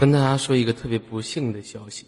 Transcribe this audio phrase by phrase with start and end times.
[0.00, 2.04] 跟大家说一个特别不幸的消息，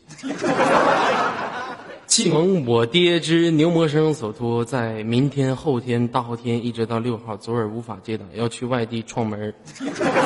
[2.06, 9.54] 继蒙我爹之牛魔生所托，在明天、后天、大后天一直到六号，左耳无法接档，要去外地串门儿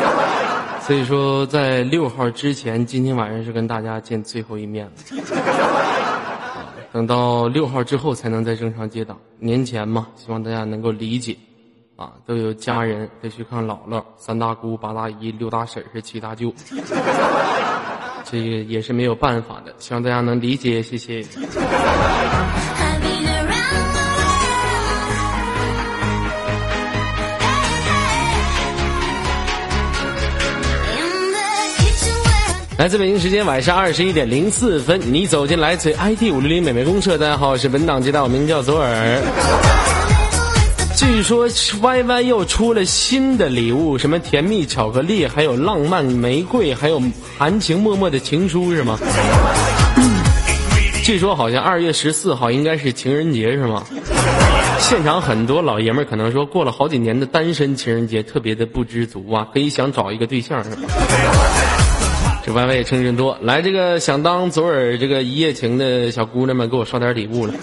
[0.81, 4.93] 所以说，在六号之前，今天晚上是跟大家见最后一面了。
[5.21, 9.19] 啊等到六号之后才能再正常接档。
[9.39, 11.37] 年前嘛，希望大家能够理解。
[11.99, 16.55] 啊，都有家人得去看姥姥、三大姑、八大姨、六大婶儿是七大舅，
[18.25, 21.27] 这个也是没有办法的，希望大家能理解，谢谢。
[32.79, 39.98] 来自北京时间晚上二十一点零四分，你走进来自 IT 五六零美美公社，大家好，我是本档接待，我名叫左耳。
[40.99, 41.47] 据说
[41.81, 47.01] Y Y 又出了新的礼物，什么甜蜜巧克力，还有浪漫玫瑰，还有
[47.39, 48.99] 含情脉脉的情书，是吗？
[51.05, 53.85] 据说好像二月十四号应该是情人节，是吗？
[54.81, 60.77] 现场很多老爷们儿可能说过了好几年的单身情人节，特别的不知足啊，可以想找一个对象，是吧？
[62.45, 67.55] 这 Y Y 也称真多，来这个想当左耳这个一夜情的小姑娘们，给我刷点礼物了。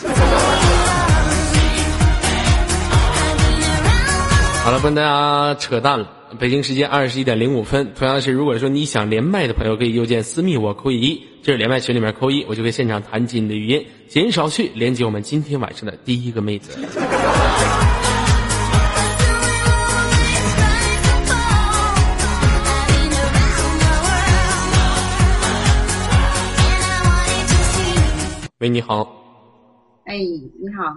[4.66, 6.09] 好了，不跟大家扯淡了。
[6.39, 13.85] 北京时间二十一点零五分，同样是如果说你想连麦的朋友，可以右键私密我扣一，这是连麦群里面扣一，我就会现场弹起你的语音。
[14.07, 16.80] 减少去，连接我们今天晚上的第一个妹子。
[28.57, 29.07] 喂，你好，
[30.05, 30.95] 哎，你好，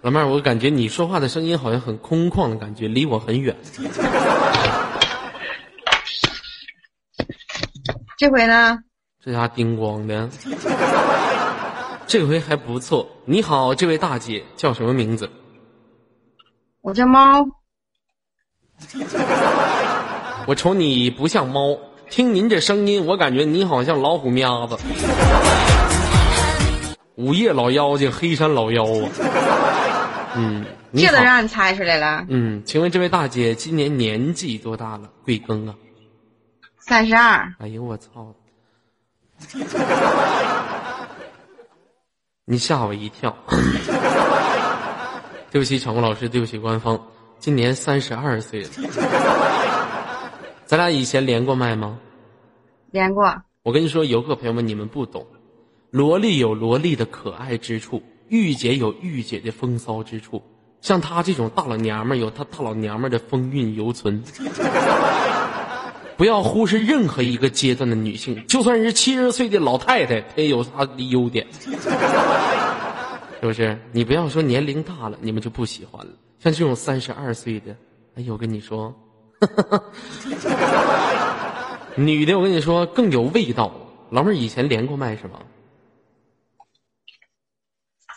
[0.00, 3.56] 老妹儿，我感觉你说话的声音好像很空旷的感觉，离我很远。
[8.16, 8.78] 这回呢？
[9.24, 10.30] 这家叮咣的，
[12.06, 13.08] 这回还不错。
[13.24, 15.28] 你好，这位大姐叫什么名字？
[16.80, 17.44] 我叫猫，
[20.46, 21.76] 我瞅你不像猫，
[22.08, 24.78] 听您这声音，我感觉你好像老虎喵子。
[27.16, 29.10] 午夜老妖精，黑山老妖啊。
[30.36, 31.22] 嗯，这都。
[31.22, 32.24] 让你猜出来了。
[32.28, 35.10] 嗯，请问这位大姐今年年纪多大了？
[35.24, 35.74] 贵庚啊？
[36.78, 38.34] 三十二，哎呦我操！
[42.44, 43.36] 你吓我一跳。
[45.50, 47.00] 对不起，场控老师，对不起官方，
[47.38, 48.68] 今年三十二岁了。
[50.66, 51.98] 咱俩以前连过麦吗？
[52.90, 53.34] 连过。
[53.62, 55.26] 我跟你说，游客朋友们，你们不懂，
[55.90, 60.42] 萝莉有萝莉的可爱之处，御姐有御姐的风骚之处，
[60.80, 64.22] 像她这种大老娘们有她大老娘们的风韵犹存。
[66.16, 71.46] 不要忽视任何一个阶段的女性，就算是七十岁的老太太，她也有她的优点，
[73.40, 73.78] 是不是？
[73.92, 76.12] 你不要说年龄大了，你们就不喜欢了。
[76.40, 77.76] 像这种三十二岁的，
[78.16, 78.92] 哎呦，我跟你说，
[81.94, 83.72] 女的，我跟你说更有味道。
[84.10, 85.38] 老妹儿以前连过麦是吗？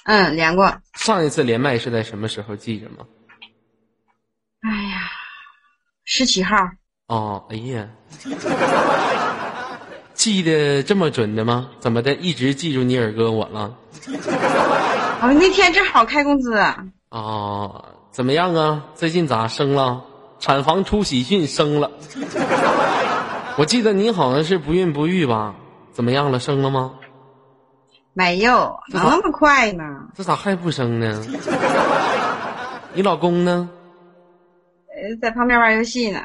[0.04, 0.74] 嗯，连过。
[0.96, 2.56] 上一次连麦是在什么时候？
[2.56, 3.06] 记着吗？
[4.62, 5.10] 哎呀，
[6.06, 6.56] 十七号，
[7.08, 7.88] 哦，哎呀，
[10.14, 11.70] 记得这么准的吗？
[11.80, 13.76] 怎么的，一直记住你耳哥我了？
[15.22, 16.60] 我那天正好开工资，
[17.10, 18.86] 哦，怎么样啊？
[18.96, 20.04] 最近咋生了？
[20.40, 21.92] 产房出喜讯，生了。
[23.58, 25.56] 我记得你好像是不孕不育吧？
[25.92, 26.40] 怎么样了？
[26.40, 26.94] 生了吗？
[28.14, 29.84] 没有，这咋那么快呢？
[30.14, 31.24] 这咋还不生呢？
[32.94, 33.70] 你老公呢？
[34.90, 36.22] 呃，在旁边玩游戏呢，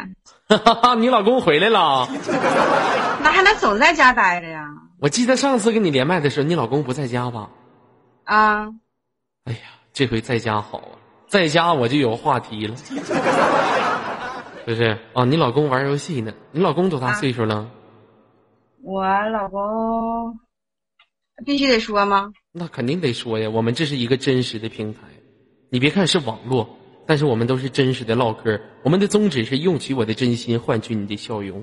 [0.98, 2.08] 你老公回来了。
[3.22, 4.66] 那还能总在家待着呀？
[5.00, 7.50] 我记得上次跟你连麦的时候，你老公不在家吧？
[8.24, 8.66] 啊，
[9.44, 9.60] 哎呀，
[9.92, 10.98] 这回在家好啊，
[11.28, 12.94] 在家我就有话题了，是
[14.66, 14.98] 不是？
[15.14, 16.32] 啊，你老公玩游戏呢？
[16.50, 17.68] 你老公多大岁数了？
[18.82, 20.38] 我老公
[21.44, 22.32] 必须得说吗？
[22.52, 25.00] 那肯定得说呀，我们这是一个真实的平台，
[25.70, 26.68] 你别看是网络，
[27.06, 28.58] 但是我们都是真实的唠嗑。
[28.82, 31.62] 我们的宗旨是用取我的真心换取你的笑容，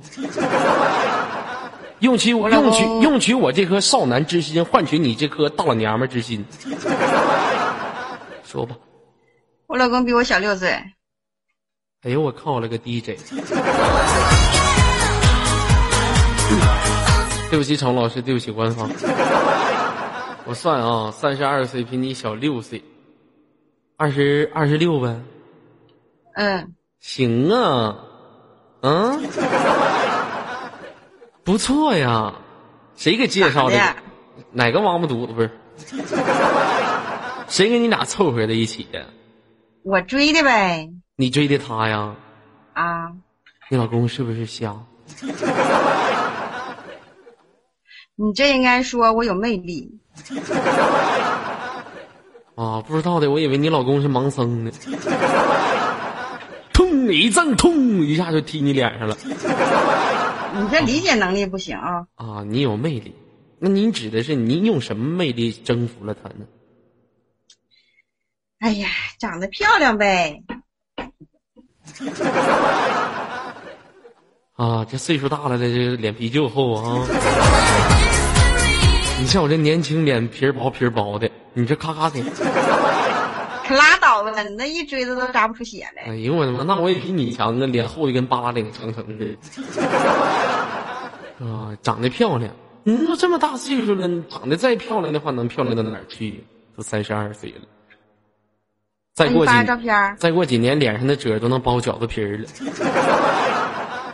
[1.99, 6.45] 用取我用取用取我这颗少男之心换取你这颗大老娘们儿之心。
[8.43, 8.77] 说吧，
[9.67, 10.69] 我老公比我小六岁，
[12.03, 13.17] 哎呦我靠了个 DJ！
[17.49, 18.89] 对不起，常老师，对不起官方。
[20.45, 22.83] 我算啊，三十二岁比你小六岁，
[23.95, 25.21] 二十二十六呗。
[26.35, 27.97] 嗯，行啊，
[28.81, 29.23] 嗯，
[31.43, 32.33] 不错呀。
[32.95, 33.95] 谁给介绍的？
[34.51, 35.49] 哪个王八犊子不是？
[37.47, 39.07] 谁给你俩凑合在一起的？
[39.83, 40.89] 我追的呗。
[41.15, 42.15] 你追的他呀？
[42.73, 43.13] 啊，
[43.69, 44.75] 你老公是不是瞎？
[48.15, 49.99] 你这应该说我有魅力。
[52.55, 54.71] 啊，不知道的，我以为你老公是盲僧呢。
[56.71, 59.17] 痛一阵痛，一下就踢你脸上了。
[60.55, 62.05] 你这理解能力不行啊。
[62.15, 63.15] 啊，你有魅力。
[63.59, 66.45] 那您指的是您用什么魅力征服了他呢？
[68.59, 68.89] 哎呀，
[69.19, 70.43] 长得漂亮呗。
[74.55, 77.05] 啊，这岁数大了的，这脸皮就厚啊。
[79.19, 82.19] 你像我这年轻，脸皮儿薄皮儿薄的，你这咔咔的，
[83.65, 86.03] 可拉倒吧，你那一锥子都扎不出血来。
[86.03, 89.37] 哎呦我的妈，那我也比你强啊，脸厚的跟八达岭长城似的。
[91.45, 92.51] 啊，长得漂亮，
[92.83, 96.43] 你都这么大岁数了，你长得再漂亮的话，能漂亮到哪儿去？
[96.75, 97.61] 都三十二岁了，
[99.13, 102.45] 再过几那你发照片儿再过几年，脸上的褶都能包饺子皮儿了。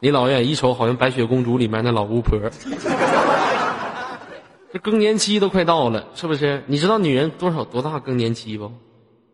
[0.00, 2.38] 你老远一瞅，好像白雪公主里面那老巫婆。
[4.74, 6.64] 这更年期都快到了，是不是？
[6.66, 8.72] 你知道女人多少多大更年期不？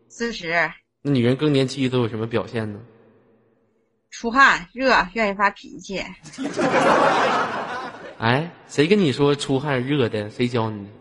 [0.07, 0.71] 四十，
[1.01, 2.79] 那女人更年期都有什么表现呢？
[4.11, 5.99] 出汗、热，愿意发脾气。
[8.21, 10.29] 哎，谁跟你说出汗热的？
[10.29, 10.91] 谁教你的？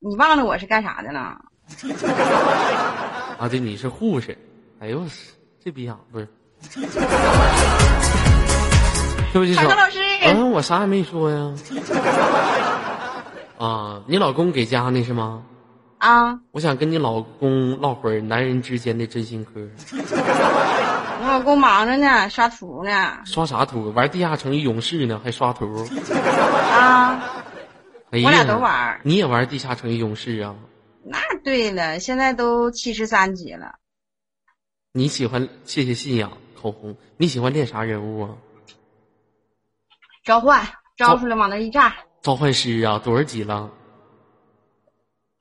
[0.06, 1.40] 你忘了我是干啥的了？
[3.38, 4.36] 啊，对，你是护士。
[4.78, 5.06] 哎呦，
[5.64, 6.28] 这逼样不是？
[9.32, 11.54] 对不起，老师，嗯，我啥也没说呀。
[13.58, 15.42] 啊，你老公给家呢是吗？
[15.98, 19.68] 啊，我想跟你老公唠会儿男人之间的真心嗑。
[21.22, 23.18] 我老公忙着呢，刷图呢。
[23.26, 23.92] 刷啥图？
[23.92, 25.86] 玩地下城与勇士呢，还刷图？
[26.72, 27.22] 啊，
[28.10, 30.54] 哎，我俩都玩你也玩地下城与勇士啊？
[31.04, 33.74] 那对了，现在都七十三级了。
[34.92, 36.96] 你喜欢谢谢信仰口红？
[37.18, 38.30] 你喜欢练啥人物啊？
[40.30, 40.64] 召唤，
[40.96, 41.92] 招出来往那一炸。
[42.22, 43.00] 召唤师啊？
[43.02, 43.68] 多少级了？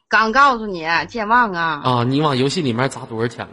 [0.07, 1.81] 刚告诉你，健忘啊。
[1.83, 3.51] 啊，你往游戏里面砸多少钱了？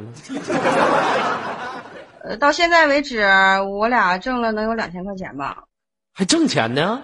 [2.25, 3.21] 呃，到现在为止，
[3.69, 5.65] 我俩挣了能有两千块钱吧。
[6.15, 7.03] 还挣钱呢？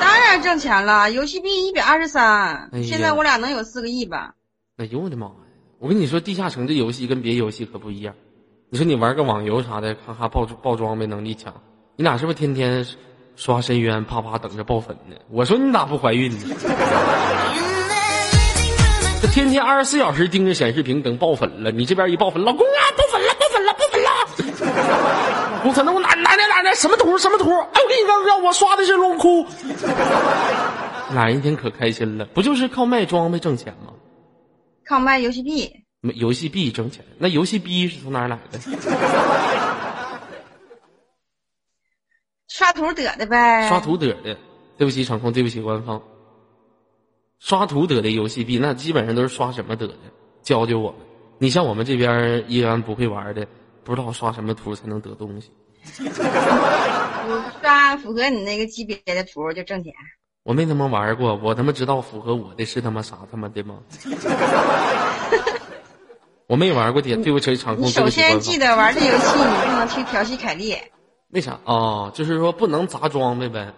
[0.00, 4.34] 当然挣钱了，游戏币一百二十三现在我俩能有四个亿吧？
[4.76, 5.32] 哎呦我的妈呀！
[5.80, 8.14] 我跟你说，地下城这游戏跟别游戏可不一样。
[8.68, 11.52] 你说你玩个网游啥的，咔咔爆爆装备能力强，
[12.00, 12.86] 你俩是不是天天
[13.36, 15.14] 刷深渊，啪啪等着爆粉呢？
[15.28, 16.38] 我说你咋不怀孕呢？
[19.20, 24.08] 这天天二十四小时盯着显示屏等爆粉了，你这边一爆粉，老公啊，爆粉了，爆粉了，爆粉了！
[25.58, 27.50] 老公可能我哪哪哪哪哪什么图什么图？
[27.50, 29.46] 哎，我跟你说，让我刷的是龙窟。
[31.12, 33.92] 俩人一天可开心了，不就是靠卖装备挣钱吗？
[34.88, 35.70] 靠卖游戏币，
[36.00, 38.58] 没游戏币挣钱，那游戏币是从哪儿来的？
[42.50, 43.68] 刷图得的呗。
[43.68, 44.36] 刷图得的。
[44.76, 46.02] 对不起，场控，对不起，官方。
[47.38, 49.94] 刷图得的游戏币，那基本上都是刷什么得的？
[50.42, 51.00] 教教我们。
[51.38, 53.46] 你像我们这边一般不会玩的，
[53.84, 55.50] 不知道刷什么图才能得东西。
[56.02, 59.92] 我刷符合你那个级别的图就挣钱。
[60.42, 63.78] 我没他妈玩过，我他妈知道符合我的是他妈啥他妈的吗？
[66.46, 68.40] 我没玩过的，对不起，场控，你首先。
[68.40, 70.74] 记得玩这游戏，你不能去调戏凯莉。
[71.30, 73.72] 为啥啊、就是说不能砸装备呗。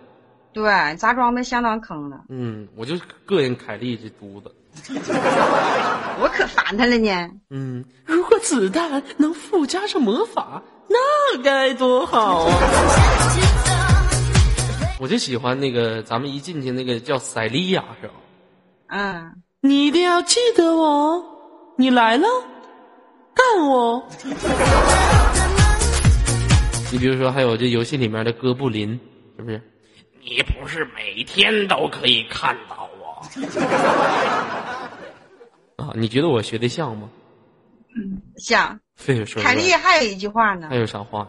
[0.53, 2.95] 对，砸装备相当坑的，嗯，我就
[3.27, 4.55] 膈应凯莉这犊子。
[6.21, 7.31] 我可烦他了呢。
[7.51, 12.55] 嗯，如果子弹能附加上魔法，那该多好啊！
[15.01, 18.15] 我就喜欢那个，咱们一进去那个叫塞利亚是吧？
[18.89, 21.23] 嗯，你一定要记得我，
[21.77, 22.27] 你来了，
[23.35, 24.07] 干我！
[26.93, 29.01] 你比如说，还有这游戏里面的哥布林，
[29.39, 29.61] 是不是？
[30.21, 33.23] 你不是每天都可以看到我
[35.83, 35.93] 啊？
[35.97, 37.09] 你觉得我学的像吗？
[38.37, 40.77] 像 废话说凯丽还有一句话呢还。
[40.77, 41.29] 有啥话呀？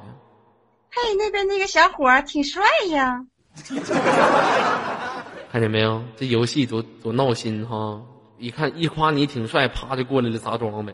[0.91, 3.25] 嘿，那边那个小伙儿挺帅呀。
[5.49, 6.03] 看见没有？
[6.17, 8.01] 这游戏多多闹心哈！
[8.37, 10.93] 一看一夸你挺帅，啪就过来了砸装备，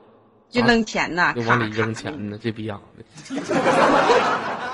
[0.49, 3.03] 就扔钱呐，就往里扔钱呢，这逼样的，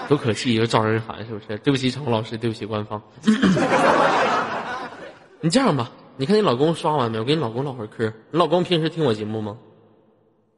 [0.08, 1.58] 多可气，又招人烦，是不是？
[1.60, 3.02] 对不起，场老师，对不起，官方。
[5.42, 7.20] 你这样吧，你看你老公刷完没？
[7.20, 8.14] 我跟你老公唠会儿嗑。
[8.32, 9.58] 你老公平时听我节目吗？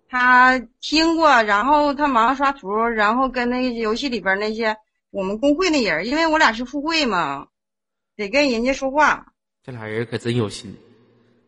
[0.09, 4.77] 他听过，然后他忙刷图，然后跟那个游戏里边那些
[5.11, 7.47] 我们工会那人，因为我俩是副会嘛，
[8.15, 9.25] 得跟人家说话。
[9.65, 10.77] 这俩人可真有心，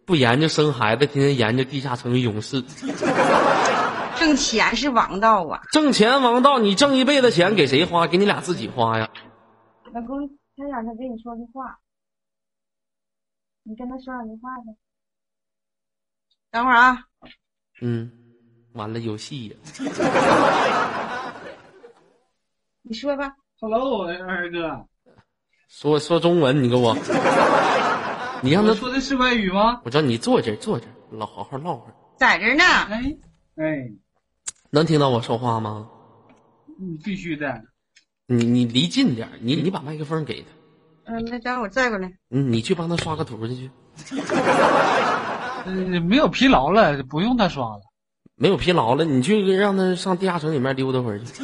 [0.05, 2.61] 不研究生孩子，天天研究地下城勇士。
[4.19, 5.61] 挣钱是王道啊！
[5.71, 8.05] 挣钱王道，你挣一辈子钱给谁花？
[8.05, 9.09] 给你俩自己花呀！
[9.93, 11.79] 老公，他想他跟你说句话，
[13.63, 14.75] 你跟他说两句话呗。
[16.51, 16.97] 等会儿啊。
[17.81, 18.11] 嗯，
[18.73, 19.55] 完了，游戏呀！
[22.81, 23.33] 你说吧。
[23.61, 24.85] Hello，二哥。
[25.69, 26.93] 说说中文，你给我。
[28.43, 29.81] 你让他说的是外语吗？
[29.85, 31.95] 我知道你坐这坐这，老好好唠会儿。
[32.17, 32.63] 在这呢。
[32.63, 33.17] 哎
[33.55, 33.91] 哎。
[34.71, 35.87] 能听到我说话吗？
[36.79, 37.61] 你，必须的。
[38.27, 40.47] 你你离近点你你把麦克风给他。
[41.05, 42.07] 嗯，那等会我拽过来。
[42.29, 43.71] 嗯，你去帮他刷个图去。
[45.65, 47.81] 嗯，没有疲劳了，不用他刷了。
[48.35, 51.43] 没有疲劳了，你去让他上地下城里面溜达会儿去。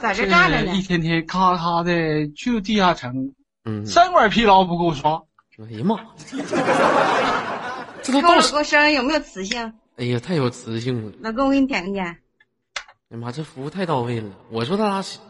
[0.00, 0.76] 在这站着呢。
[0.76, 3.32] 一天天咔咔的去地下城，
[3.64, 5.22] 嗯，三管疲劳不够刷。
[5.58, 5.96] 哎呀妈！
[8.02, 9.72] 这都老公声音有没有磁性？
[10.02, 11.12] 哎呀，太有磁性了！
[11.20, 12.04] 老公，我给你舔一舔。
[12.04, 12.10] 哎
[13.10, 14.28] 呀妈，这服务太到位了！
[14.50, 15.20] 我说他咋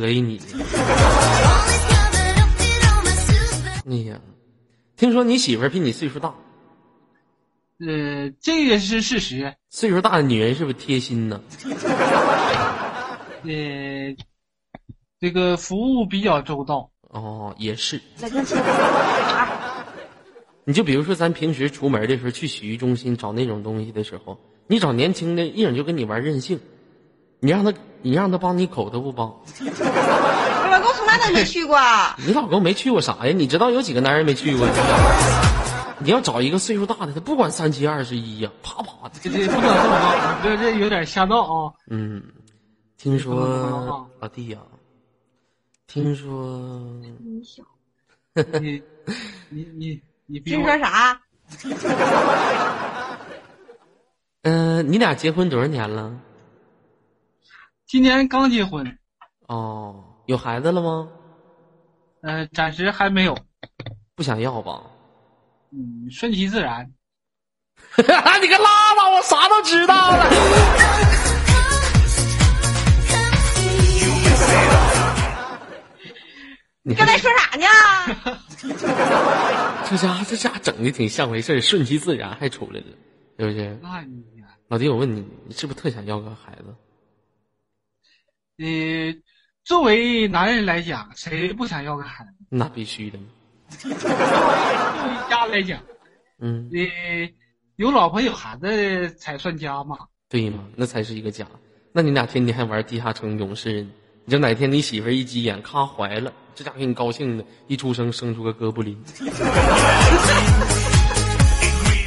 [0.00, 0.40] 得意你？
[3.86, 4.18] 哎呀，
[4.96, 6.34] 听说你媳妇比你岁数大。
[7.80, 9.54] 呃，这个是事实。
[9.68, 11.38] 岁数大的女人是不是贴心呢？
[13.44, 14.16] 呃，
[15.20, 16.90] 这个服务比较周到。
[17.10, 18.00] 哦，也是。
[20.64, 26.58] 你就比如说，咱平时出门的时候去洗浴中心找那种东西的时候，你找年轻的，一整就跟你玩任性。
[27.40, 29.28] 你让他，你让他帮你口，他不帮。
[29.28, 31.78] 我老公从来都没去过。
[32.26, 33.32] 你老公没去过啥呀？
[33.36, 34.66] 你知道有几个男人没去过？
[36.00, 39.20] 你要找一个岁数大的，他不管三七二十一呀，啪啪的。
[40.42, 41.72] 这这有点瞎闹啊。
[41.90, 42.22] 嗯，
[42.96, 44.58] 听说老弟呀，
[45.86, 46.80] 听说
[47.20, 47.62] 你小，
[48.62, 48.82] 你
[49.50, 50.00] 你
[50.34, 50.40] 你。
[50.40, 51.20] 你听说啥？
[54.42, 56.12] 嗯， 你俩结婚多少年了？
[57.86, 58.98] 今年刚结婚。
[59.46, 61.08] 哦，有孩子了吗？
[62.22, 63.38] 呃，暂时还没有。
[64.16, 64.82] 不想要吧？
[65.70, 66.90] 嗯，顺其自然。
[67.96, 70.24] 你个拉倒，我啥都知道了。
[76.86, 77.66] 你刚才说啥呢？
[79.88, 82.86] 这家这家整的挺像回事顺其自然还出来了，
[83.38, 83.78] 是不是？
[83.82, 84.22] 那你
[84.68, 86.74] 老弟，我问你，你是不是特想要个孩子？
[88.56, 89.22] 你，
[89.64, 92.32] 作为男人来讲，谁不想要个孩子？
[92.50, 93.18] 那必须的。
[93.78, 93.96] 作为
[95.30, 95.80] 家来讲，
[96.38, 96.86] 嗯，你，
[97.76, 99.96] 有老婆有孩子才算家嘛？
[100.28, 101.46] 对嘛，那才是一个家。
[101.92, 103.86] 那你俩天天还玩地下城勇士，
[104.26, 106.32] 你就哪天你媳妇一急眼，咔怀了。
[106.54, 108.98] 这家伙给你高兴的，一出生生出个哥布林。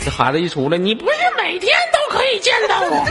[0.04, 3.06] 这孩子一出来，你不是每天都可以见到我？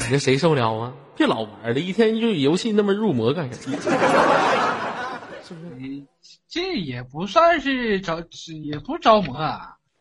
[0.06, 0.92] 你这谁受了啊？
[1.16, 3.76] 别老玩了，一天就游戏那么入魔干什么？
[5.46, 6.02] 是不是？
[6.50, 8.26] 这也不算是着，
[8.64, 9.36] 也不着魔，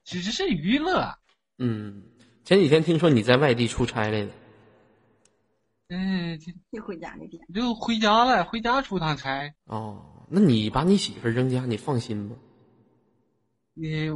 [0.03, 1.13] 只是娱乐。
[1.59, 2.01] 嗯，
[2.43, 4.27] 前几天听说你在外地出差来的。
[5.88, 6.39] 嗯，
[6.72, 9.54] 就回家那天就回家了，回家出趟差。
[9.65, 12.36] 哦，那你把你媳妇扔家，你放心不？
[13.75, 14.10] 你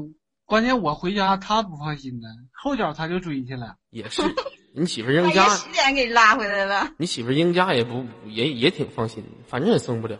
[0.45, 3.75] 关键我回家，他不放心呢，后脚他就追去了。
[3.91, 4.23] 也是，
[4.73, 6.89] 你媳妇扔家，十点给拉回来了。
[6.97, 10.17] 你媳妇扔家也不也也挺放心，反正也生不了。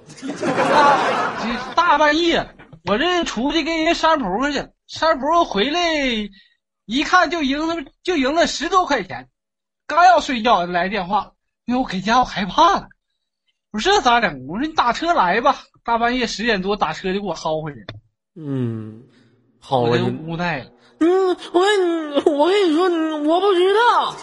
[1.76, 5.82] 大半夜，我这出去跟人扇扑克去，扇扑克回来，
[6.86, 9.30] 一看就赢了，就赢了十多块钱。
[9.88, 11.34] 刚要睡觉，来电话。
[11.70, 12.88] 因为我给家我害怕了，
[13.72, 14.48] 我说这咋整？
[14.48, 17.86] 我说你打车来吧，大半夜十点多打车就给我薅回去。
[18.36, 19.04] 嗯，
[19.60, 20.66] 好我就无奈了。
[21.00, 22.90] 嗯，我跟你，我跟你说，
[23.22, 24.16] 我不知道。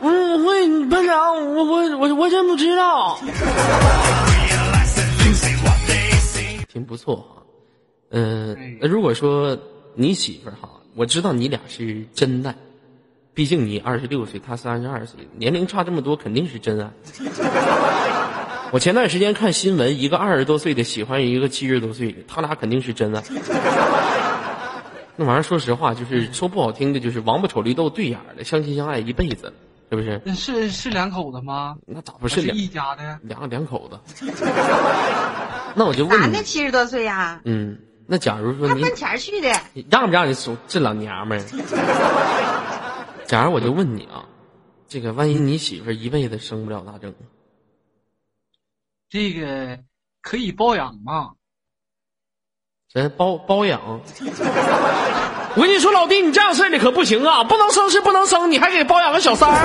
[0.00, 3.18] 嗯，我班长，我我我我真不知道。
[6.72, 7.42] 挺不错哈，
[8.12, 9.58] 嗯，那如果说
[9.94, 12.56] 你媳妇儿哈，我知道你俩是真爱。
[13.34, 16.90] 毕竟你二十六岁，他三十二岁，年龄差这么多，肯定是真爱。
[18.72, 23.22] 我前段时间看新闻，一个二十多岁的喜欢一个七十多岁的，他俩肯定是真爱。
[25.16, 29.52] 那玩意儿说实话，就是说不好听的，就是王八瞅绿豆对眼的，相亲相爱一辈子，
[29.90, 30.20] 是不是？
[30.34, 31.76] 是是两口子吗？
[31.86, 33.18] 那咋不是两一家的？
[33.22, 33.98] 两两口子。
[35.74, 37.40] 那我就问你，男的七十多岁呀？
[37.44, 39.50] 嗯，那假如说你他奔钱去的，
[39.90, 41.44] 让不让你说这老娘们儿？
[43.32, 44.26] 假如我就问你啊，
[44.86, 47.14] 这个万一你媳妇儿一辈子生不了咋整？
[49.08, 49.78] 这个
[50.20, 51.30] 可以包养吗？
[52.92, 53.80] 咱包包养。
[55.56, 57.42] 我跟你说，老弟，你这样式儿的可不行啊！
[57.44, 59.56] 不能生是不能生，你还给包养个小三儿，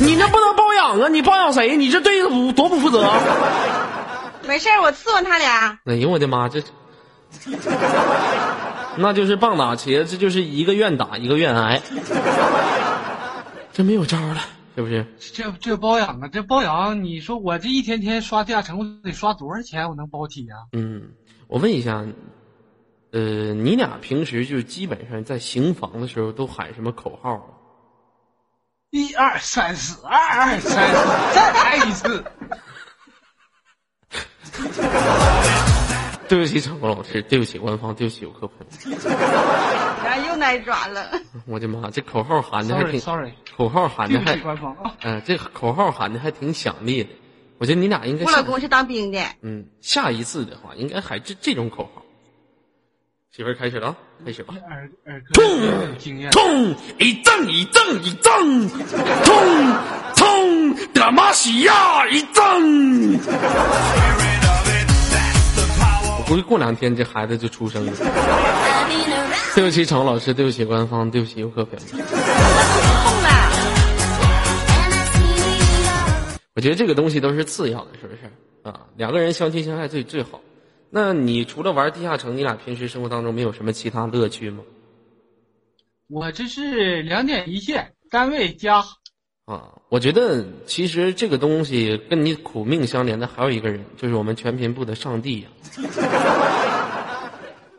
[0.00, 1.06] 你那不能包养啊！
[1.08, 1.76] 你包养谁？
[1.76, 3.08] 你这对不多不负责。
[4.48, 5.78] 没事儿，我伺候他俩。
[5.84, 6.60] 哎呦我的妈，这
[8.96, 11.80] 那就是棒打茄，这就是一个愿打一个愿挨，
[13.72, 14.40] 这没有招了，
[14.76, 15.06] 是不是？
[15.32, 20.68] 这这包养啊，这包养，你说我这一天天刷地下城，我得刷多少钱我能包体啊？
[20.72, 21.12] 嗯，
[21.48, 22.04] 我问一下，
[23.12, 27.44] 呃，你俩平时就基本上在行房的时候都喊什么口号啊？
[28.90, 32.24] 一二三四，二二三四，再来一次。
[36.32, 38.56] 对不起，长光老师，对不起官方，对不起游客朋
[38.90, 38.98] 友。
[40.02, 41.10] 然后 又挨抓了。
[41.46, 44.94] 我的妈，这口号喊的还挺 Sorry，口号喊的还官方啊。
[45.02, 47.10] 嗯、 这口号喊的还挺响烈的。
[47.58, 52.02] 我觉得你俩应该我老公是当兵的，嗯，下一次的话应该还这这种口号。
[53.30, 54.54] 媳妇儿开始了啊，开始吧。
[54.70, 55.42] 二二哥
[55.90, 56.74] 有经验，冲！
[56.98, 59.74] 一正一正一正，痛
[60.16, 60.74] 痛！
[60.94, 63.18] 德玛西亚一正。
[66.32, 67.92] 估计过两天这孩子就出生了。
[69.54, 71.84] 对不起，常老师，对不起官方，对不起游客朋友。
[76.54, 78.20] 我觉得这个东西都是次要的，是不是
[78.62, 78.80] 啊？
[78.96, 80.40] 两个人相亲相爱最最好。
[80.88, 84.62] 那你除了玩地下城，你俩平时生活当中没有什么其他乐趣吗？
[86.08, 88.82] 我这是两点一线，单位加。
[89.52, 95.48] 啊，我觉得其实这个东西跟你苦命相连的还有一个人，就是我们全频部的上帝呀、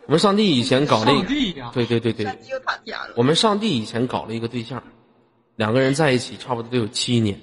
[0.05, 2.27] 我们上帝以前搞了一上帝呀对对对对。
[3.15, 4.83] 我们上帝以前搞了一个对象，
[5.55, 7.39] 两个人在一起差不多得有七年，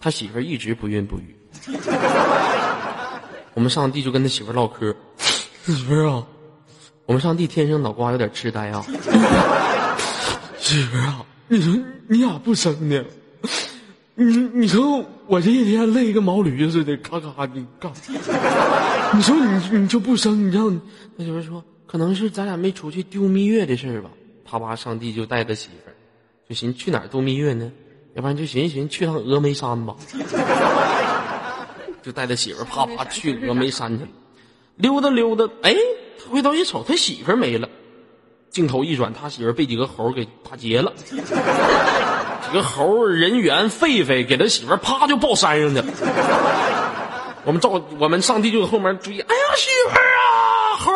[0.00, 1.36] 他媳妇儿一直不孕不育。
[3.54, 4.96] 我们上帝就跟他媳妇儿唠嗑，
[5.64, 6.26] 媳妇儿啊，
[7.06, 8.84] 我们上帝天生脑瓜有点痴呆啊。
[10.58, 11.72] 媳妇儿啊，你说
[12.08, 13.04] 你咋不生呢？
[14.24, 17.90] 你你说我这一天累个毛驴似的，咔咔的干。
[19.16, 20.78] 你说你你就不生，你让
[21.16, 24.10] 他媳妇说，可能是咱俩没出去度蜜月的事儿吧。
[24.44, 25.94] 他爸上帝就带他媳妇儿，
[26.48, 27.72] 就寻思去哪儿度蜜月呢？
[28.14, 29.96] 要不然就寻思寻思去趟峨眉山吧。
[32.02, 34.10] 就带他媳妇儿啪啪去峨眉山去了，
[34.76, 35.74] 溜达溜达，哎，
[36.28, 37.68] 回头一瞅，他媳妇儿没了。
[38.50, 40.92] 镜头一转，他媳妇儿被几个猴给打劫了，
[42.52, 45.86] 个猴儿人猿狒狒给他媳妇儿啪就抱山上去了。
[47.44, 50.94] 我们照我们上帝就在后面追，哎呀媳妇儿啊，猴儿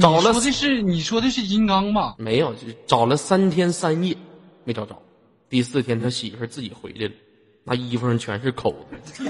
[0.00, 2.14] 找了说的是你说的是金刚吧？
[2.18, 4.16] 没有，就是找了三天三夜
[4.64, 5.00] 没找着，
[5.48, 7.12] 第四天他媳妇儿自己回来了，
[7.62, 8.74] 那衣服上全是口
[9.12, 9.24] 子，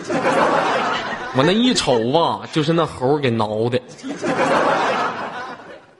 [1.36, 3.80] 我那一瞅吧，就是那猴儿给挠的。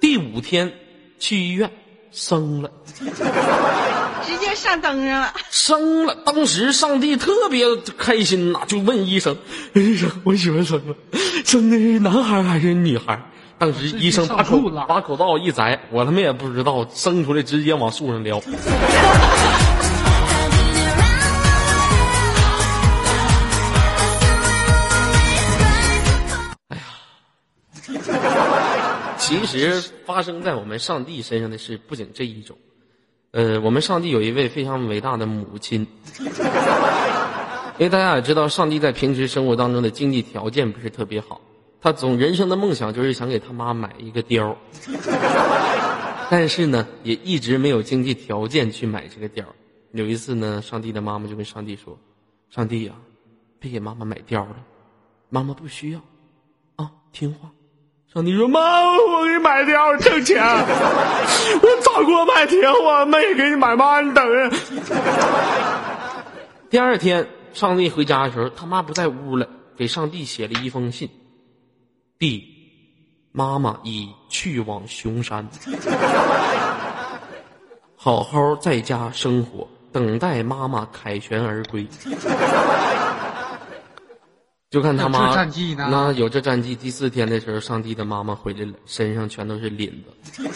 [0.01, 0.73] 第五天
[1.19, 1.71] 去医院
[2.17, 2.71] 生了。
[4.25, 5.35] 直接上灯上了。
[5.51, 7.67] 生了，当时上帝特别
[7.99, 9.37] 开心呐，就问医生
[9.75, 10.95] ：“医生，我媳妇生了，
[11.45, 13.21] 生的是男孩还是女孩？”
[13.59, 18.41] 当时医生把口上树了把口罩一摘，我他妈也不知道，生出来直接往树上撩。
[29.27, 32.57] 其实发生在我们上帝身上的事不仅这一种。
[33.33, 35.85] 呃，我们上帝有一位非常伟大的母亲，
[36.21, 41.41] 因为大家也知道，上帝在平时生活当中的经济条件不是特别好，
[41.81, 44.57] 他总人生的梦想就是想给他妈买一个貂儿，
[46.31, 49.45] 但是呢，也一直没有经济条件去买这个貂。
[49.91, 51.99] 有一次呢，上帝的妈妈就跟上帝说
[52.49, 52.93] ：“上帝呀、
[53.59, 54.57] 别给妈妈买貂了，
[55.31, 56.01] 妈妈不需要，
[56.77, 57.51] 啊，听话。”
[58.17, 58.61] 上帝说：“妈，
[58.97, 64.57] 我给你买貂挣钱， 我早给我买貂，我没给你买妈，你等着。”
[66.71, 71.11] 第二天，上帝回家的时候，他妈不在屋了，给上帝写了一封信
[72.19, 72.43] ：“弟，
[73.33, 75.47] 妈妈已去往熊山，
[77.97, 81.87] 好好在家生活，等待妈妈凯旋而归。”
[84.69, 85.47] 就看他妈
[85.89, 86.75] 那有这战绩。
[86.75, 90.51] 第四天的时候，上帝的妈妈回来了，身上全都是领子。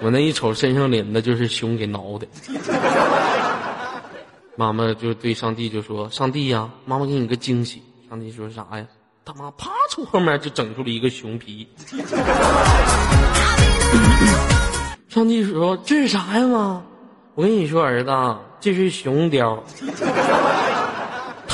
[0.00, 2.26] 我那一瞅，身上领子就是熊给挠的。
[4.54, 8.86] 妈妈就对上帝就说：“上帝呀，妈妈给你个惊喜。”上帝说啥呀？
[9.24, 11.68] 他妈啪从后面就整出了一个熊皮。
[15.08, 16.82] 上帝说：“这是啥呀妈？
[17.34, 18.10] 我跟你说，儿子，
[18.60, 19.64] 这是熊雕，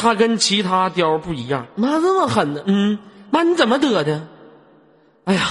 [0.00, 1.66] 它跟其他貂不一样。
[1.74, 2.62] 妈这么狠呢？
[2.66, 3.00] 嗯，
[3.32, 4.28] 妈你怎么得的？
[5.24, 5.42] 哎呀，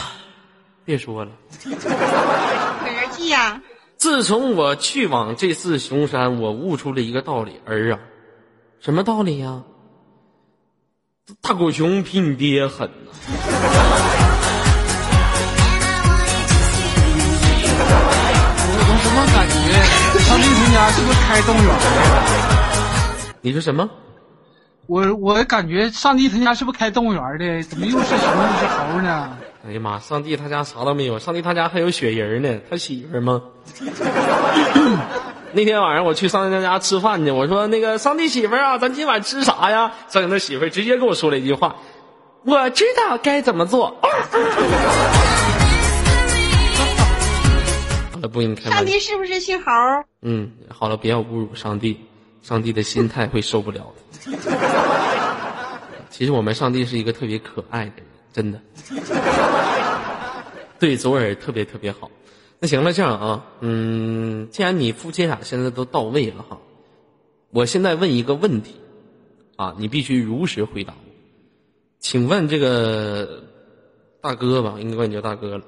[0.86, 1.32] 别说了。
[1.62, 3.62] 可人气呀、
[3.98, 8.00] 自从我去往这次熊山，我悟出了一个道理，儿啊，
[8.80, 9.64] 什么道理呀、
[11.42, 13.12] 大狗熊比你爹狠呐、
[18.74, 19.58] 我我怎么感觉
[20.22, 21.84] 上帝他家是不是开动物园的？
[23.42, 23.90] 你说什么？
[24.88, 27.62] 我我感觉上帝他家是不是开动物园的？
[27.64, 28.24] 怎么又是熊又
[28.58, 29.38] 是猴呢？
[29.68, 30.00] 哎呀妈！
[30.00, 32.62] 上帝他家啥都没有，上帝他家还有雪人呢。
[32.70, 33.42] 他媳妇儿吗？
[35.52, 39.92] 那天晚上我去上帝他家吃饭去，我说那个上帝媳妇儿啊，咱今晚吃啥呀？
[40.08, 41.76] 上帝他媳妇儿直接跟我说了一句话
[42.48, 43.88] ：“我知道该怎么做。
[48.14, 48.86] ”好了，不跟你开上玩笑。
[48.86, 49.70] 帝是不是姓猴？
[50.22, 52.00] 嗯，好了，不要侮辱上帝，
[52.42, 54.07] 上帝的心态会受不了的。
[56.10, 58.60] 其实我们上帝是一个特别可爱的人，真的，
[60.80, 62.10] 对左耳特别特别好。
[62.60, 66.60] 那行了，这样啊，嗯，既然你夫妻俩现在都到位了哈，
[67.52, 68.76] 我现在问一个问题，
[69.58, 71.00] 啊，你必须如实回答我。
[72.00, 73.44] 请问这个
[74.22, 75.64] 大哥吧，应该管你叫大哥了。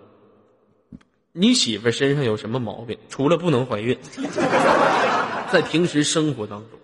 [1.32, 2.98] 你媳妇身上有什么毛病？
[3.08, 3.96] 除了不能怀孕，
[5.54, 6.80] 在平时生活当中，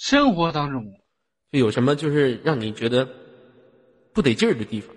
[0.00, 0.82] 生活当中，
[1.52, 3.06] 就有什么就是让你觉得
[4.14, 4.96] 不得劲儿的地方？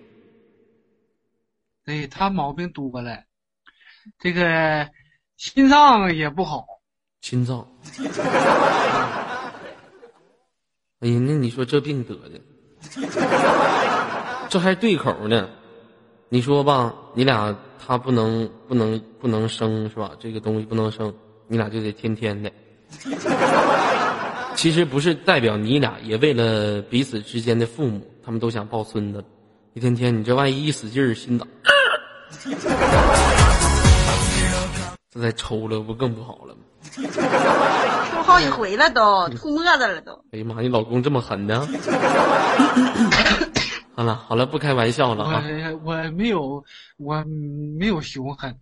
[1.84, 3.22] 对他毛病多了，
[4.18, 4.90] 这个
[5.36, 6.66] 心脏也不好，
[7.20, 7.68] 心脏。
[11.00, 12.40] 哎呀，那你说这病得的，
[14.50, 15.50] 这还对口呢。
[16.30, 20.16] 你说吧，你俩他不能不能不能生是吧？
[20.18, 21.14] 这个东西不能生，
[21.50, 22.50] 你俩就得天天的。
[24.56, 29.24] 其实不是代表你俩，也为了彼此之间的父母，他们都想抱孙子。
[29.74, 31.48] 一天天，你这万一一使劲儿，心脏，
[35.12, 36.62] 这再抽了，不更不好了吗？
[38.12, 40.14] 抽好几回了都，吐沫子了都。
[40.32, 41.68] 哎呀妈，你老公这么狠呢？
[43.96, 45.44] 好了好了，不开玩笑了啊！
[45.84, 46.64] 我没有
[46.98, 47.24] 我
[47.78, 48.58] 没有凶狠.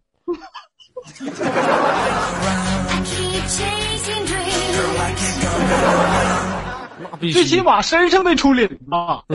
[7.00, 9.24] 那必须最起码身上没出领吧？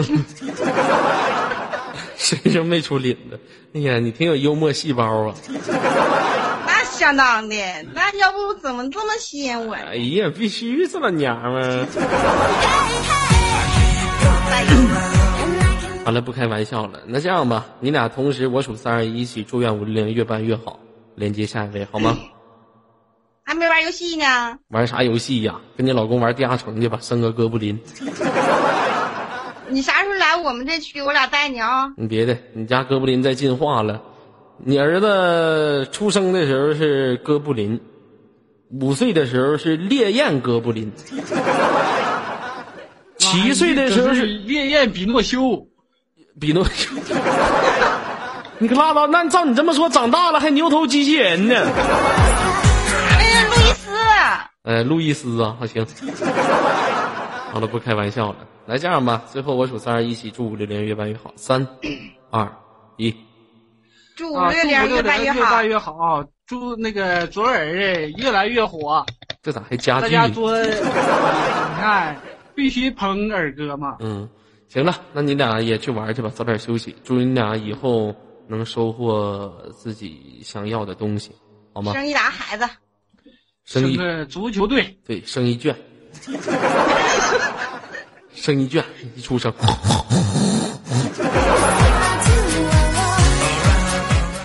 [2.17, 3.39] 身上没出领子。
[3.75, 5.35] 哎呀，你挺有幽默细胞啊！
[6.67, 7.55] 那相当的，
[7.93, 9.75] 那要不怎么这么吸引我？
[9.75, 11.87] 哎呀，必须这么娘们儿。
[16.05, 17.01] 好了，不开玩笑了。
[17.07, 20.81] 那这样吧，你俩同时我数三二一，一起祝愿五六零越办越好。
[21.17, 22.17] 连接下一位好吗？
[23.47, 25.55] 还没玩游戏呢，玩啥游戏呀？
[25.77, 27.79] 跟你老公玩地下城去吧，生个哥布林。
[29.71, 34.03] 你啥时候来我们这区，我俩带你啊、你别的，你家哥布林在进化了。
[34.59, 37.81] 你儿子出生的时候是哥布林，
[38.81, 40.93] 五岁的时候是烈焰哥布林，
[43.17, 45.69] 七岁的时候是烈焰比诺修，
[46.41, 46.91] 比诺修。
[48.59, 49.07] 你可拉倒！
[49.07, 51.55] 那照你这么说，长大了还牛头机器人呢？
[54.67, 55.87] 哎，路易斯，呃，路易斯啊，好行。
[57.53, 58.39] 好了，不开玩笑了。
[58.67, 61.33] 来，这样吧，最后我数三二一，一起祝五六零越办越好。
[61.37, 61.65] 三、
[62.31, 62.53] 二、
[62.97, 63.11] 一。
[63.11, 63.17] 啊，
[64.17, 65.51] 祝五六祝零越办越越好。
[65.53, 69.07] 办越好，祝那个左耳越来越火。
[69.41, 70.29] 这咋还加大剧呢？
[70.29, 70.73] 家多， 你
[71.81, 72.21] 看，
[72.57, 73.97] 必须捧耳哥嘛。
[74.01, 74.29] 嗯，
[74.69, 76.97] 行了，那你俩也去玩去吧，早点休息。
[77.05, 78.13] 祝你俩以后
[78.49, 81.31] 能收获自己想要的东西，
[81.73, 81.93] 好吗？
[81.93, 82.69] 生一俩孩子，
[83.67, 85.75] 生一个足球队，对，生一卷，
[88.33, 88.85] 生一卷，
[89.17, 89.53] 一出生，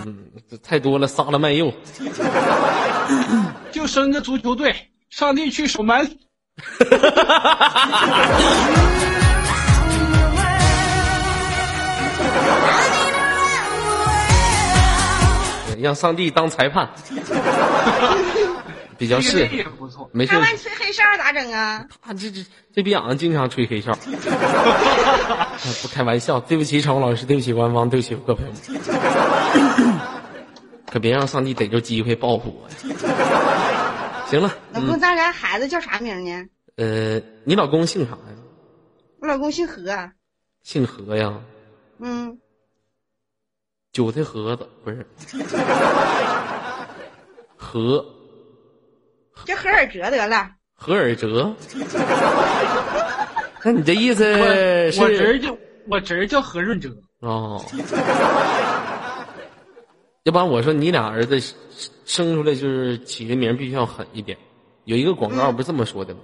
[0.08, 0.18] 嗯，
[0.50, 1.72] 这太多了，杀了卖肉。
[3.72, 4.76] 就生个足球队，
[5.12, 6.18] 上帝去守门。
[15.80, 16.88] 让上帝当裁判，
[19.02, 19.56] 比较这个适合。
[19.56, 20.08] 也不错。
[20.14, 21.84] 没事他，万一吹黑哨咋整啊？
[22.04, 23.92] 他这这这逼养经常吹黑哨。
[23.92, 23.98] 啊
[25.82, 28.54] 不开玩笑，对不起，场老师，对不起官方，对不起各位朋友
[29.90, 30.00] 们，
[30.86, 32.76] 可别让上帝逮着机会报复我呀。
[34.28, 36.46] 行了，老公咱家孩子叫啥名呢？
[36.78, 38.38] 呃，你老公姓啥呀？
[39.20, 40.12] 我老公姓何，
[40.62, 41.42] 姓何呀？
[42.00, 42.38] 嗯，
[43.92, 45.06] 韭菜盒子不是？
[47.58, 48.04] 何
[49.46, 50.50] 叫何尔哲得了。
[50.76, 51.54] 何尔哲？
[53.64, 57.64] 那你这意思我我侄儿就我侄儿叫何润哲，哦？
[60.24, 61.56] 要不然我说你俩儿子生
[62.06, 64.38] 生出来就是起个名必须要狠一点。
[64.86, 66.22] 有一个广告不是这么说的吗？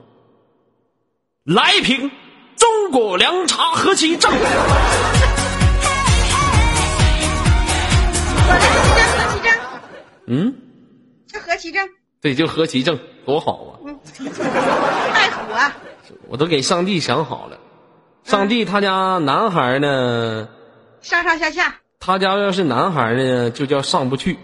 [1.43, 2.09] 来一瓶
[2.55, 4.31] 中国凉茶何其正。
[8.49, 9.51] 我这就叫何其正，
[10.27, 10.53] 嗯，
[11.27, 11.87] 叫何其正，
[12.21, 13.71] 对，就何其正，多好啊！
[15.13, 15.71] 太火。
[16.27, 17.57] 我都给上帝想好了，
[18.23, 20.47] 上帝他家男孩呢，
[21.01, 24.37] 上上下下，他家要是男孩呢，就叫上不去。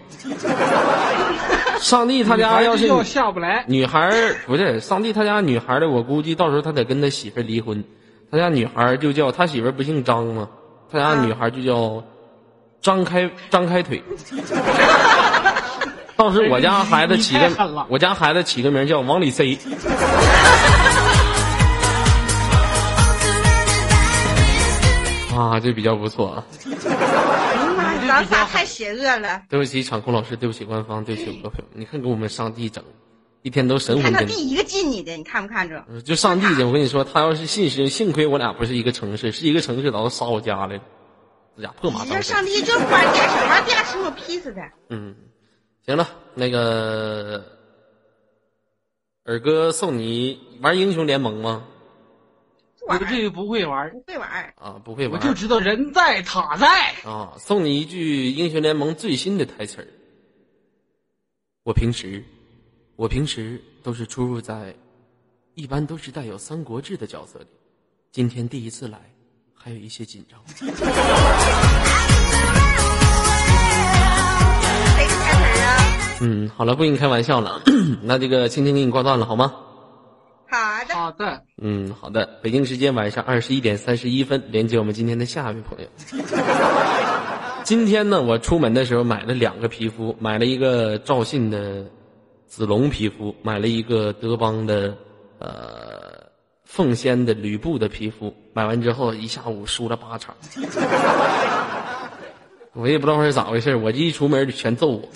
[1.78, 3.64] 上帝他家要是下不来。
[3.68, 4.10] 女孩
[4.46, 7.84] 不是上帝他家女孩的，我估计到时候他得跟他媳妇离婚。
[8.30, 10.48] 他家女孩就叫他媳妇不姓张吗？
[10.90, 12.02] 他家女孩就叫
[12.80, 14.02] 张开张开腿。
[16.16, 19.58] 到时候我家孩子起个我家孩子起个名叫往里塞。
[25.36, 26.44] 啊，这比较不错啊！
[26.64, 26.70] 哎
[27.56, 29.42] 呀妈呀，咱仨太邪恶了。
[29.50, 32.84] 对不起，场控老师，对不起官方，对不起各位朋友，你看给我们上帝整，
[33.42, 34.32] 一天都神看魂颠倒。
[34.32, 35.84] 他第一个进你的，你看不看着？
[35.88, 40.82] 呃就上帝去，我跟你说，他要是信神，幸亏我俩不是一个城市，是一个城市，早就杀我家来了，
[41.56, 42.04] 这家破马。
[42.04, 44.62] 你这上帝就玩电什么电什么屁似的。
[44.90, 45.16] 嗯，
[45.86, 47.44] 行了，那个
[49.24, 51.66] 尔哥送你玩英雄联盟吗？
[52.80, 55.20] 不玩我这个不会玩儿，不会玩儿，啊，不会玩。
[55.20, 56.92] 我就知道人在塔在。
[57.02, 59.86] 啊，送你一句英雄联盟最新的台词儿。
[61.64, 62.22] 我平时，
[62.96, 64.74] 我平时都是出入在，
[65.54, 67.46] 一般都是带有《三国志》的角色里，
[68.10, 68.98] 今天第一次来，
[69.54, 70.42] 还有一些紧张。
[76.20, 77.60] 嗯，好了，不跟你开玩笑了，
[78.02, 79.52] 那这个青青给你挂断了好吗？
[80.50, 82.38] 好的，好的，嗯，好的。
[82.42, 85.86] 北京时间晚上二十一点三十一分，连接我们今天的下一位朋友。
[87.64, 91.84] 今天呢，我出门的时候买了两个皮肤，买了一个赵信的
[92.46, 94.96] 子龙皮肤，买了一个德邦的
[95.40, 95.48] 呃
[96.64, 98.32] 凤仙的吕布的皮肤。
[98.52, 100.36] 买完之后，一下午输了八场，
[102.74, 105.08] 我也不知道是咋回事，我这一出门就全揍我。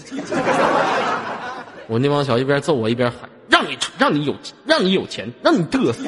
[1.91, 6.05] 我那帮小一边揍我一边喊：“让你让你有让你有钱，让你嘚瑟。”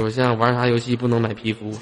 [0.00, 1.76] 我现在玩啥游戏不能买皮肤？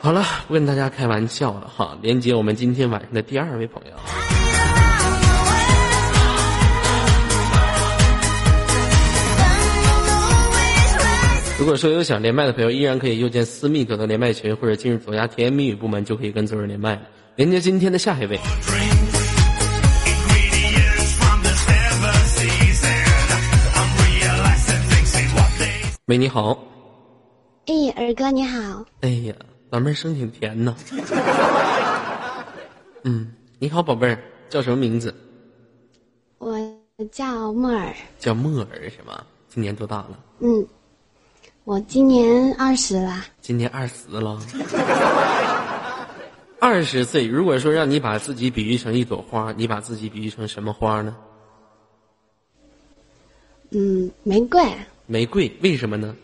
[0.00, 1.98] 好了，不跟大家开玩笑了哈。
[2.00, 3.92] 连接我们今天晚上的第二位朋友。
[11.58, 17.00] 如果说有想连麦的朋友，依然可以右键私密找到连麦群，或者进入左下甜言蜜语部门，就可以跟左人连麦了。
[17.34, 18.38] 连接今天的下一位。
[26.08, 26.58] 喂，你好。
[27.66, 29.34] 哎，二哥你好，哎呀，
[29.68, 30.74] 老妹儿声挺甜呐。
[33.04, 34.18] 嗯，你好，宝贝儿，
[34.48, 35.14] 叫什么名字？
[36.38, 36.58] 我
[37.12, 39.22] 叫莫尔，叫莫尔是吗？
[39.48, 40.18] 今年多大了？
[40.38, 40.66] 嗯，
[41.64, 44.40] 我今年二十了，今年二十了。
[46.58, 51.14] 二十岁，如果说让你把自己比喻成一朵花，你把自己比喻成什么花呢？
[53.72, 54.64] 嗯，玫瑰
[55.10, 56.14] 玫瑰，为什么呢？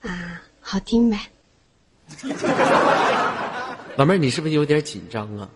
[0.00, 1.18] 啊，好听呗，
[3.96, 5.46] 老妹儿，你是不是有点紧张啊？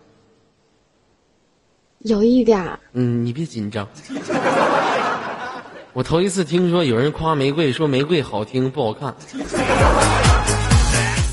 [1.99, 3.87] 有一点儿，嗯，你别紧张。
[5.93, 9.15] 我头一次听说有人夸玫瑰，说玫瑰好听不好看。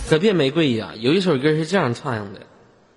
[0.08, 2.40] 可别玫瑰呀，有一首歌是这样唱的：“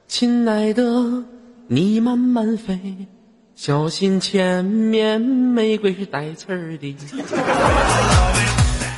[0.07, 1.25] 亲爱的，
[1.67, 3.07] 你慢慢飞，
[3.55, 6.95] 小心前面玫瑰是带刺儿的。”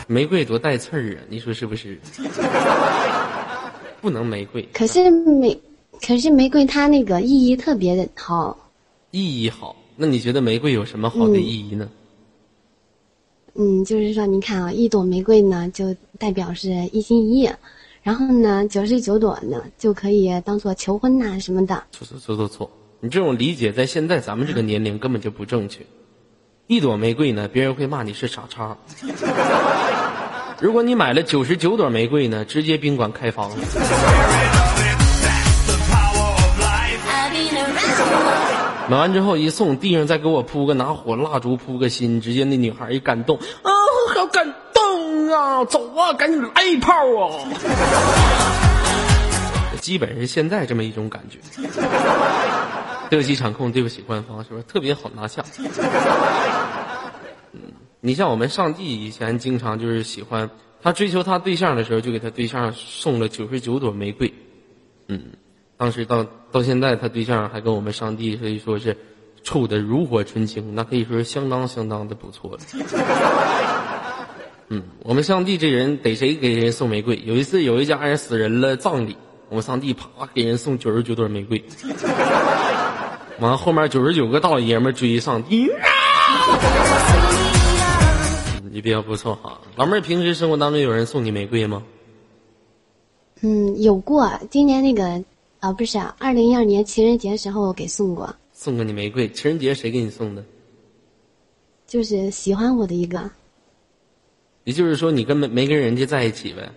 [0.10, 2.00] 玫瑰多带刺儿啊，你说是不是？
[4.02, 5.60] 不能玫瑰，可是玫，
[6.02, 8.58] 可是玫瑰它那个意义特别的好，
[9.12, 9.76] 意义好。
[9.96, 11.90] 那你觉得玫瑰有什么好的意义呢？
[13.56, 17.50] 嗯，就是说你看啊，一朵玫瑰呢就代表是一心一意，
[18.02, 22.72] 然后呢九十九朵呢就可以当做求婚呐、什么的，错错错错错！
[23.00, 25.86] 你这种理解在现在咱们这个年龄根本就不正确。
[26.66, 28.76] 一朵玫瑰呢，别人会骂你是傻叉。
[30.60, 33.52] 如果你买了九十九朵玫瑰呢，直接宾馆开房。
[38.90, 43.72] 买完之后一送，地上再给我铺个拿火蜡烛铺个心，直接那女孩一感动，啊，
[44.16, 45.64] 好感动啊！
[45.66, 47.46] 走啊，赶紧来一炮啊！
[49.82, 51.38] 基本是现在这么一种感觉。
[53.10, 55.44] 对不起场控，对不起官方，是不是特别好拿下？
[57.54, 57.62] 嗯，
[58.02, 60.50] 你像我们上帝以前经常就是喜欢
[60.82, 64.34] 他追求他对象的时候，就给他对象送了九十九朵玫瑰。
[65.08, 65.22] 嗯，
[65.78, 68.98] 当时到到现在，他对象还跟我们上帝可以说是
[69.44, 72.60] 处的如火纯青，那可以说是相当相当的不错了。
[74.70, 77.22] 嗯，我们上帝这人逮谁给人送玫瑰。
[77.24, 79.16] 有一次有一家人死人了，葬礼，
[79.48, 81.64] 我们上帝啪给人送九十九朵玫瑰。
[83.40, 85.70] 完了后面九十九个大爷们追上帝。
[88.72, 91.82] 你比较不错哈，老妹儿，平时生活当中有人送你玫瑰吗？
[93.42, 95.24] 嗯，有过，今年那个
[95.60, 100.44] 啊，不是二零一二年情人节时候给送过，送过你玫瑰，情人节谁给你送的？
[101.88, 103.30] 就是喜欢我的一个，
[104.66, 106.70] 也就是说你根本没跟人家在一起呗？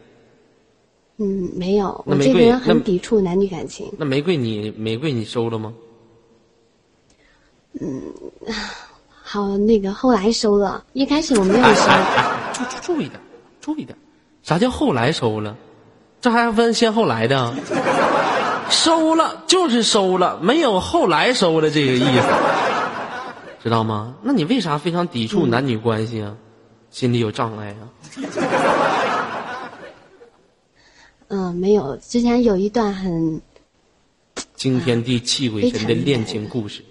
[1.18, 3.92] 嗯，没有，那玫瑰我这个人很抵触男女感情。
[3.98, 5.74] 那玫瑰你玫瑰你收了吗？
[7.80, 8.02] 嗯
[9.22, 13.20] 好，那个后来收了，一开始我没有收，哎哎，注注注意点，
[13.60, 13.96] 注意点，
[14.42, 15.56] 啥叫后来收了？
[16.20, 17.54] 这还分先后来的？
[18.68, 22.28] 收了就是收了，没有后来收了这个意思，
[23.62, 24.14] 知道吗？
[24.22, 26.36] 那你为啥非常抵触男女关系啊？
[26.90, 27.82] 心里有障碍啊？
[31.28, 31.96] 嗯，没有。
[31.96, 33.40] 之前有一段很，
[34.54, 36.84] 惊天地泣鬼神的恋情故事，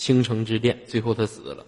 [0.00, 1.62] 倾城之恋，最后他死了，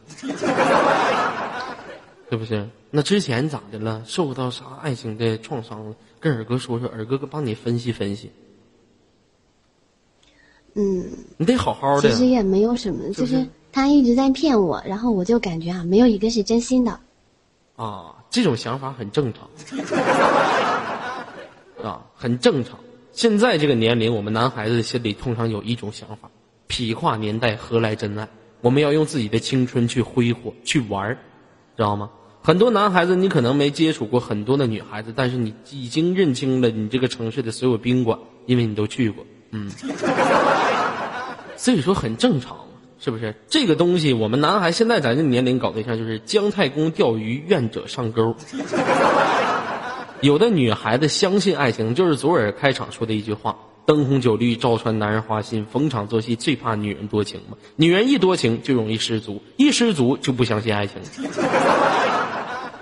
[2.30, 2.66] 是不是？
[2.90, 4.02] 那之前咋的了？
[4.06, 5.94] 受到啥爱情的创伤了？
[6.18, 8.32] 跟尔哥说说，尔哥哥帮你分析分析。
[10.72, 11.04] 嗯，
[11.36, 12.16] 你得好好的其。
[12.16, 16.98] 实也没有什么，是就是是他一直在骗我，然后我就感觉啊，没有一个是真心的。
[17.76, 19.46] 啊，这种想法很正常，
[21.84, 22.78] 啊，很正常。
[23.12, 26.30] 现在这个年龄，我们男孩子心里通常有一种想法：
[26.72, 28.26] 痞跨年代，何来真爱？
[28.62, 31.18] 我们要用自己的青春去挥霍，去玩儿，
[31.76, 32.08] 知道吗？
[32.42, 39.70] 很多男孩子，你可能没接触过很多的女孩子，但是你已经认清了你这个城市的所有宾馆，因为你都去过，嗯，
[41.56, 42.56] 所以说很正常。
[43.04, 44.12] 是不是这个东西？
[44.12, 48.36] 我们男孩现在咱这年龄搞对象就是姜太公钓鱼，愿者上钩。
[50.20, 53.58] 有的女孩子相信爱情，就是左耳开场说的一句话
[53.92, 57.58] ：“灯红酒绿照穿男人花心，逢场作戏最怕女人多情嘛。
[57.76, 60.96] 女人一多情就容易失足，一失足就不相信爱情，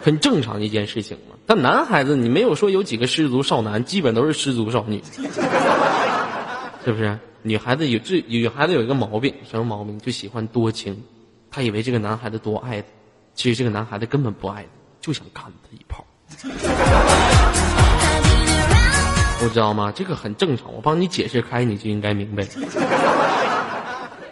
[0.00, 1.34] 很正常一件事情嘛。
[1.46, 5.02] 但男孩子你没有说有几个失足少男，基本都是失足少女，
[6.84, 7.18] 是不是？
[7.42, 9.98] 女孩子有这女孩子有一个毛病，什么毛病？
[9.98, 10.96] 就喜欢多情，
[11.50, 12.86] 她以为这个男孩子多爱她，
[13.34, 14.68] 其实这个男孩子根本不爱她，
[15.00, 16.06] 就想干她一炮。
[19.42, 19.90] 我知道吗？
[19.94, 22.46] 这个很正常，我帮你解释开，你就应该明白。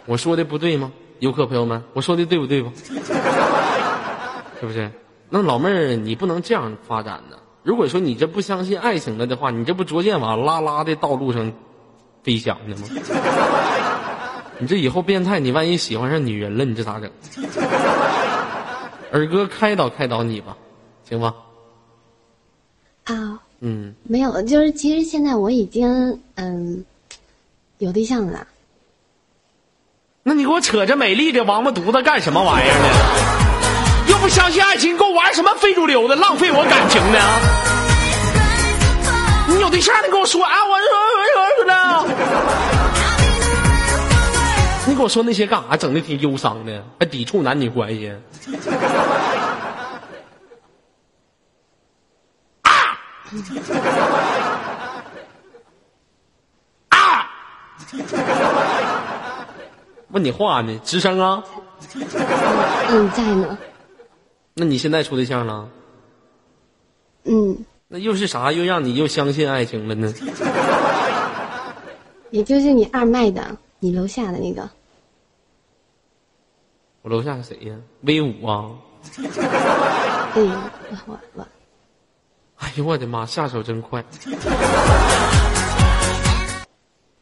[0.05, 0.91] 我说的不对吗？
[1.19, 2.71] 游客朋友们，我说的对不对吧？
[4.59, 4.89] 是不是？
[5.29, 7.37] 那老妹儿，你不能这样发展呢。
[7.63, 11.51] 如果说你这不相信爱情了的话，你这不逐渐往拉拉的道路上
[12.23, 12.87] 飞翔呢吗？
[14.59, 17.09] 你这以后变态，你万一喜欢上女人了，你这咋整？
[19.11, 20.55] 二哥开导开导你吧，
[21.03, 21.33] 行吧？
[23.05, 26.85] 啊，嗯，没有，就是其实现在我已经嗯
[27.77, 28.47] 有对象了。
[30.23, 34.11] 那你给我扯这美丽的王八犊子干什么玩意儿呢？
[34.11, 37.19] 又不相信爱情，给我玩什么非主流的，浪费我感情呢？
[39.47, 40.87] 你有对象，你跟我说啊，我说
[41.27, 41.73] 我说呢？
[44.87, 45.77] 你给我说那些干啥？
[45.77, 48.11] 整的挺忧伤的，还抵触男女关系。
[56.89, 56.97] 啊！
[56.97, 57.29] 啊！
[60.11, 61.43] 问你话呢，吱声啊？
[62.89, 63.57] 嗯，在呢。
[64.55, 65.69] 那你现在处对象了？
[67.25, 67.55] 嗯，
[67.87, 68.51] 那又是啥？
[68.51, 70.11] 又让你又相信爱情了呢？
[72.31, 74.67] 也就是你二麦的，你楼下的那个。
[77.01, 77.75] 我楼下是谁呀？
[78.01, 78.69] 威武啊！
[80.33, 80.69] 对，我
[81.07, 81.47] 我我，
[82.59, 84.03] 哎呦我的妈，下手真快！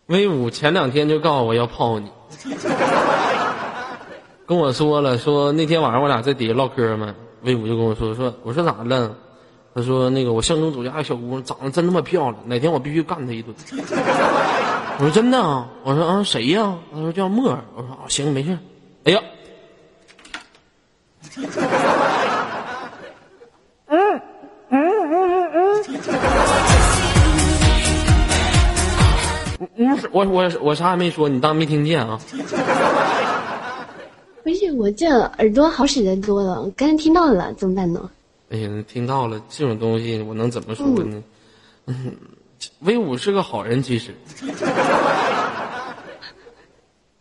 [0.08, 2.10] 威武前两天就告诉我要泡你，
[4.46, 7.14] 跟我说了，说那天晚上我俩在底下唠嗑嘛，
[7.44, 9.16] 威武就跟我说说，我说咋了？
[9.76, 13.54] 他说那个我相中左家小姑娘长得真他妈漂亮，哪天我必须干她一顿。
[15.00, 16.76] 我说真的啊，我说啊谁呀？
[16.92, 17.64] 他说叫沫儿。
[17.76, 18.58] 我说啊行没事。
[19.04, 19.22] 哎呀，
[29.78, 32.20] 嗯我我我啥也没说，你当没听见啊？
[34.44, 38.10] 不是我这耳朵好使的多了，我刚才听到了，怎么办呢？
[38.50, 41.22] 哎呀，听到了这种东西，我能怎么说呢？
[41.86, 42.16] 嗯，
[42.80, 44.16] 威武是个好人，其实。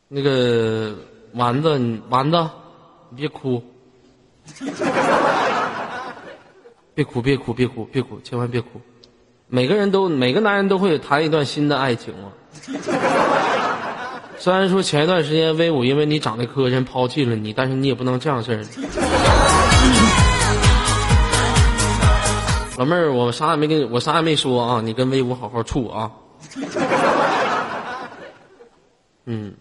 [0.08, 0.94] 那个
[1.34, 2.48] 丸子，你丸子，
[3.10, 3.60] 你别哭，
[6.94, 8.80] 别哭，别哭，别哭，别哭，千万别哭。
[9.48, 12.32] 每个人都，每个男人都会谈一段新的爱情嘛。
[14.38, 18.64] 虽然说前一段时间威武因为你长得磕碜抛弃了你，但是你也不能这样式儿。
[22.76, 26.10] 老妹儿，我啥也没跟你，我啥也没说啊，你跟威武好好处啊。
[29.26, 29.54] 嗯，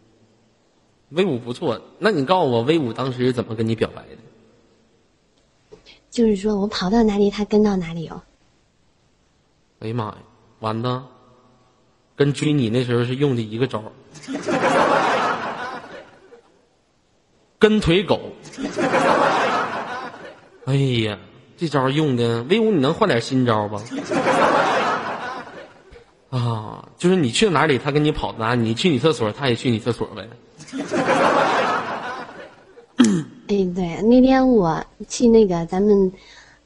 [1.10, 5.78] 威武不错，那你告诉我，威武当时怎么跟你表白的？
[6.10, 8.22] 就是说我跑到哪里，他跟到哪里哦。
[9.86, 10.16] 哎呀妈呀，
[10.62, 11.06] 完了，
[12.16, 13.92] 跟追你那时候是用的一个招儿
[17.60, 18.20] 跟腿狗。
[20.66, 20.74] 哎
[21.06, 21.20] 呀，
[21.56, 23.80] 这招用的，威武，你能换点新招吧？
[26.32, 30.28] 啊，就是你去哪里，他跟你跑哪；你去你厕所，他也去你厕所呗。
[32.98, 33.06] 哎，
[33.76, 36.12] 对，那天我去那个咱们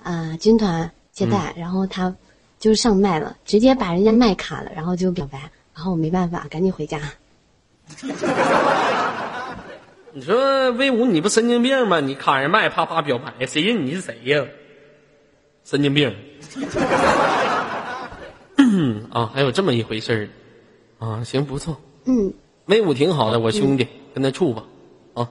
[0.01, 2.15] 啊、军团接待，然后他
[2.59, 5.39] 就上麦了，直接把人家麦卡了，然后就表白，
[5.73, 6.99] 然后我没办法，赶紧回家。
[10.11, 11.99] 你说威武，你不神经病吗？
[11.99, 14.45] 你卡人麦，啪啪表白，谁认你是谁呀？
[15.63, 16.09] 神经病！
[19.11, 20.29] 啊，还有这么一回事儿
[21.05, 21.23] 啊？
[21.23, 22.33] 行，不错，嗯
[22.65, 24.63] 威武挺好的，我兄弟，跟他处吧。
[25.13, 25.29] 啊，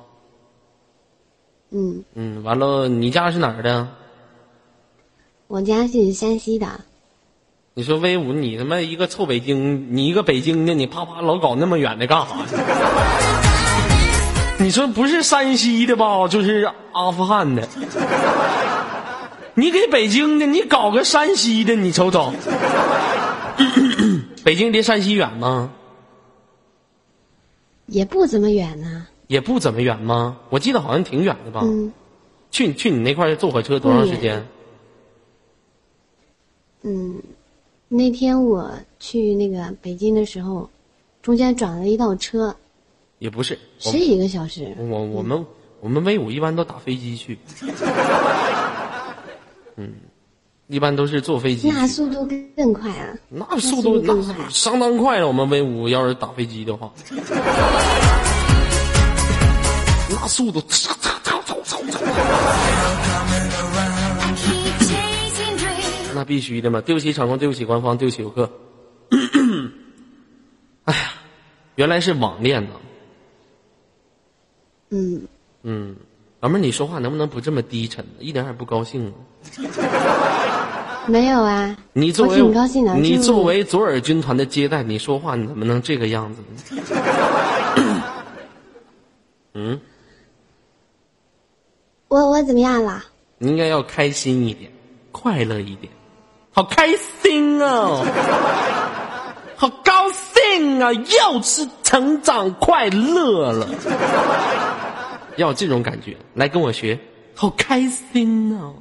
[1.70, 3.88] 嗯，嗯，完了，你家是哪儿的？
[5.48, 6.80] 我家是山西的，
[7.78, 12.44] 你说威武，你他妈一个臭北京，你一个北京的，你啪啪老搞那么远的干啥呀？
[14.58, 17.68] 你说不是山西的吧，就是阿富汗的。
[19.54, 22.32] 你给北京的，你搞个山西的，你瞅瞅。
[24.42, 25.70] 北京离山西远吗？
[27.86, 29.06] 也不怎么远呢。
[29.28, 30.38] 也不怎么远吗？
[30.50, 31.60] 我记得好像挺远的吧？
[31.62, 31.92] 嗯
[32.50, 34.44] 去去你那块儿坐火车多长时间？
[36.82, 37.22] 嗯，
[37.88, 38.70] 那天我
[39.00, 40.68] 去那个北京的时候，
[41.22, 42.54] 中间转了一道车，
[43.18, 44.74] 也不是，我十几个小时。
[44.78, 45.46] 我我们
[45.80, 47.38] 我们威武一般都打飞机去，
[49.76, 49.94] 嗯，
[50.66, 51.70] 一般都是坐飞机。
[51.70, 53.16] 那速度更更快啊！
[53.30, 54.14] 那速度那
[54.50, 55.26] 相当快了。
[55.26, 56.92] 我们威武要是打飞机的话，
[60.10, 60.60] 那速度，
[66.18, 66.80] 那必须的嘛！
[66.80, 68.50] 对不起场控，对不起官方，对不起游客。
[70.82, 71.12] 哎呀，
[71.76, 72.70] 原来是网恋呢。
[74.90, 75.22] 嗯，
[75.62, 75.94] 嗯，
[76.40, 78.04] 老妹儿，你说话能不能不这么低沉？
[78.18, 79.12] 一点也不高兴啊！
[81.06, 82.96] 没有啊，我你作为挺高兴的。
[82.96, 86.42] 你作为左耳军团的接待，你说话你怎么能这个样子
[86.74, 86.82] 呢？
[89.54, 89.80] 嗯，
[92.08, 93.04] 我我怎么样了？
[93.38, 94.68] 你应该要开心一点，
[95.12, 95.92] 快乐一点，
[96.58, 96.88] 好开
[97.22, 98.04] 心哦，
[99.54, 103.68] 好高兴啊，又是成长快乐了，
[105.36, 106.98] 要有这种感觉，来跟我学，
[107.36, 108.74] 好开心哦。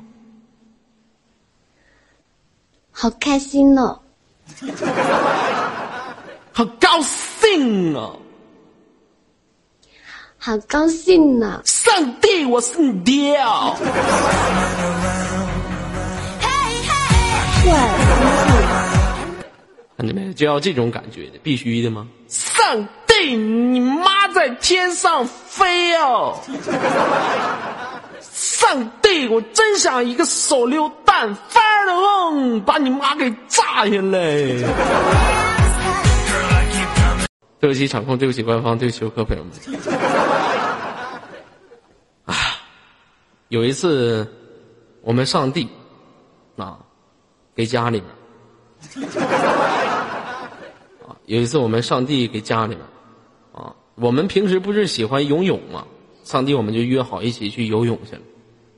[2.91, 3.99] 好开心哦！
[6.51, 8.17] 好高兴哦！
[10.39, 11.61] 好高兴呢！
[11.63, 13.75] 上帝，我是你爹哦！
[19.97, 20.33] 看见没？
[20.33, 22.07] 就要这种感觉的，必须的吗？
[22.27, 26.37] 上帝，你妈在天上飞哦！
[28.21, 31.61] 上帝，我真想一个手榴弹发
[32.65, 34.19] 把你妈给炸下来！
[37.59, 39.51] 对不起场控，对不起官方，对不起游客朋友们。
[42.25, 42.35] 啊，
[43.47, 44.27] 有一次
[45.01, 45.67] 我们上帝
[46.57, 46.77] 啊，
[47.57, 49.07] 给家里面
[51.07, 52.85] 啊，有一次我们上帝给家里面
[53.51, 55.83] 啊，我们平时不是喜欢游泳吗？
[56.23, 58.21] 上帝我们就约好一起去游泳去了。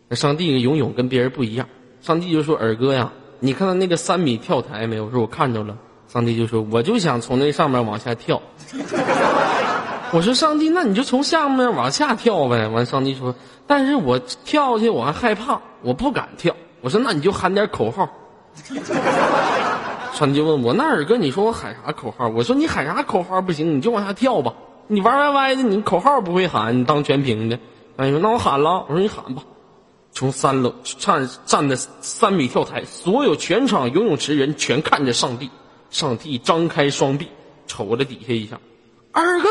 [0.08, 1.68] 那上帝游泳跟别人不一样，
[2.00, 3.12] 上帝就说：“尔哥呀，
[3.42, 5.78] 你看到那个三米跳台没有？”我说：“我看着了。”
[6.08, 8.42] 上帝就说：“我就想从那上面往下跳。”
[10.14, 13.36] 我说：“上帝，那你就从下面往下跳呗。”完，上帝说
[13.68, 18.10] ：“但是我跳下去我还害怕，我不敢跳。”我说：“那你就喊点口号。”
[20.14, 24.53] 上帝就问我：“那二哥，你说我喊啥口号？”我说：“你喊啥口号不行，你就往下跳吧。
[24.88, 27.60] 你玩歪歪的，你口号不会喊，你当全屏的。”
[27.97, 29.43] 哎呦：“那我喊了。”我说：“你喊吧。”
[30.12, 35.51] 从三楼站站在三米跳台，所有全场游泳池人全看着上帝。
[35.91, 37.30] 上帝张开双臂，
[37.66, 38.60] 瞅了底下一下，
[39.12, 39.49] 二哥，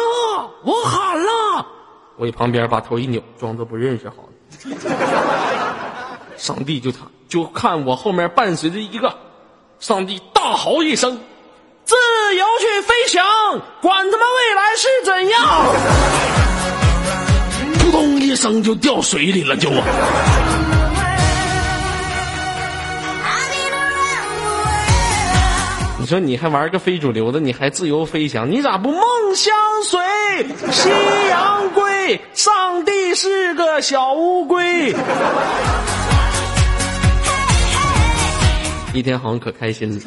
[0.64, 1.66] 我喊了。
[2.16, 4.28] 我一旁边把头一扭，装作不认识好了。
[6.36, 9.14] 上帝就他就看我后面伴随着一个，
[9.78, 11.20] 上帝大吼一声
[11.84, 11.94] ：“自
[12.34, 13.22] 由去飞翔，
[13.82, 15.66] 管他妈未来是怎样！”
[17.84, 19.82] 扑通一声就掉水里了，就我。
[26.00, 29.02] 你说你还玩个非主流的，你还自由飞翔，你咋不梦
[29.34, 30.00] 相随，
[30.72, 30.88] 夕
[31.28, 32.18] 阳归？
[32.32, 34.94] 上帝是个小乌龟。
[38.94, 40.00] 一天好像可开心了。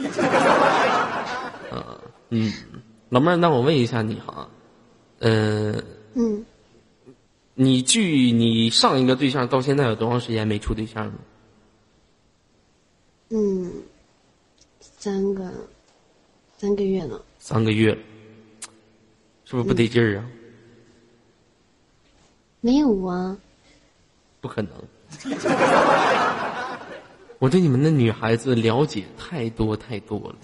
[1.71, 1.97] 啊，
[2.29, 2.51] 嗯，
[3.09, 4.49] 老妹儿，那我问一下你哈，
[5.19, 5.81] 呃，
[6.13, 6.45] 嗯，
[7.53, 11.13] 你距你上一个对象到现在有多长时间没处对象了？
[13.29, 13.71] 嗯，
[14.79, 15.49] 三个
[16.57, 17.23] 三个月了。
[17.39, 17.97] 三个月了，
[19.45, 20.25] 是不是不得劲儿啊？
[22.59, 23.37] 没有啊，
[24.39, 24.71] 不可能。
[27.41, 30.35] 我对你们的女孩子了解太多太多了，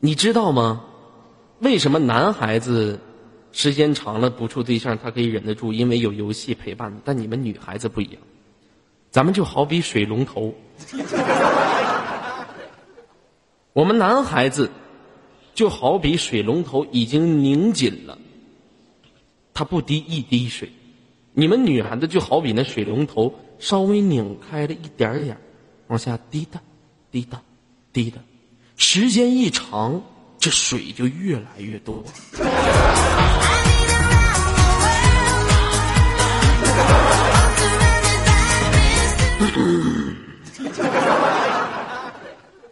[0.00, 0.84] 你知道吗？
[1.60, 2.98] 为什么男孩子
[3.52, 5.72] 时间长了不处对象，他可以忍得住？
[5.72, 6.92] 因为有游戏陪伴。
[7.04, 8.20] 但你们女孩子不一样，
[9.12, 10.52] 咱们就好比水龙头，
[13.72, 14.72] 我们男孩子
[15.54, 18.18] 就好比水龙头已经拧紧了，
[19.54, 20.68] 它不滴一滴水。
[21.34, 23.32] 你们女孩子就好比那水龙头
[23.62, 25.38] 稍微拧开了一点点儿，
[25.86, 26.60] 往下滴答，
[27.12, 27.40] 滴答，
[27.92, 28.18] 滴答，
[28.76, 30.02] 时间一长，
[30.36, 32.02] 这水就越来越多。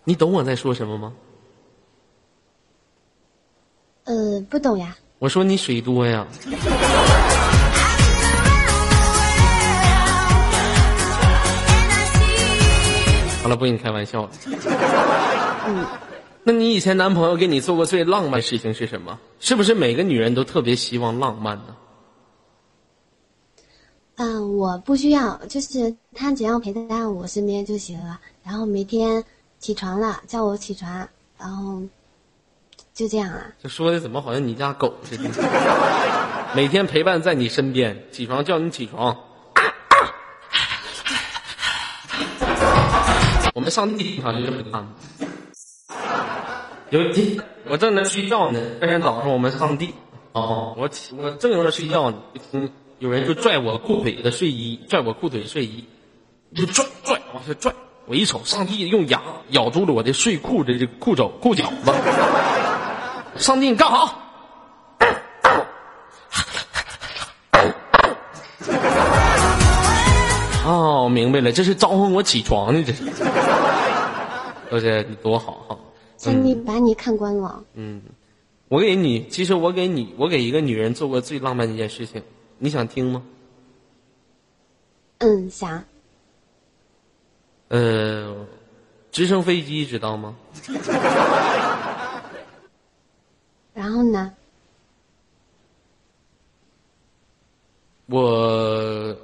[0.03, 1.13] 你懂我在说什么吗？
[4.07, 4.97] 呃，不懂呀。
[5.21, 6.27] 我说你水多呀。
[13.51, 14.31] 了，不跟你开玩笑了。
[15.67, 15.85] 嗯，
[16.43, 19.19] 那你以前男朋友给你做过最浪漫的事情是什么？
[19.41, 21.77] 是不是每个女人都特别希望浪漫呢？
[24.17, 28.21] 嗯、我不需要，就是他只要陪在我身边就行了。
[28.45, 29.25] 然后每天
[29.59, 31.81] 起床了叫我起床，然后
[32.93, 33.47] 就这样啊。
[33.63, 35.31] 这说的怎么好像你家狗似的？
[36.55, 39.17] 每天陪伴在你身边，起床叫你起床。
[43.55, 44.87] 我们上帝好像就这么干。
[46.91, 49.95] 有一天我正在睡觉呢，第二天早上我们上帝
[50.33, 55.85] 哦，我起我正在睡觉呢，就听有人就拽我裤腿的睡衣，拽我裤腿睡衣，
[56.55, 57.73] 就拽拽往下拽。
[58.07, 61.93] 我一瞅，上帝用牙咬住了我的睡裤的这裤肘裤脚子。
[63.37, 64.13] 上帝，你干啥？
[71.11, 73.05] 明白了，这是招呼我起床呢，这是。
[74.71, 75.79] 多谢你多好哈。
[76.17, 77.65] 上帝把你看官网。
[77.75, 78.01] 嗯，
[78.69, 82.23] 我给你，其实我给你，我给一个女人做过最浪漫的一件事情，
[82.59, 83.23] 你想听吗？
[85.19, 85.85] 嗯，想。
[87.69, 88.47] 呃，
[89.11, 90.37] 直升飞机知道吗？
[93.75, 94.33] 然后呢？
[98.07, 99.17] 我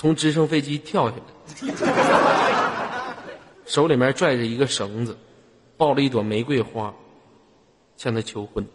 [0.00, 1.84] 从直升飞机跳下来，
[3.66, 5.14] 手里面拽着一个绳子，
[5.76, 6.90] 抱了一朵玫瑰花，
[7.98, 8.66] 向她求婚。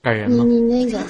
[0.00, 0.44] 感人吗？
[0.44, 1.00] 你那个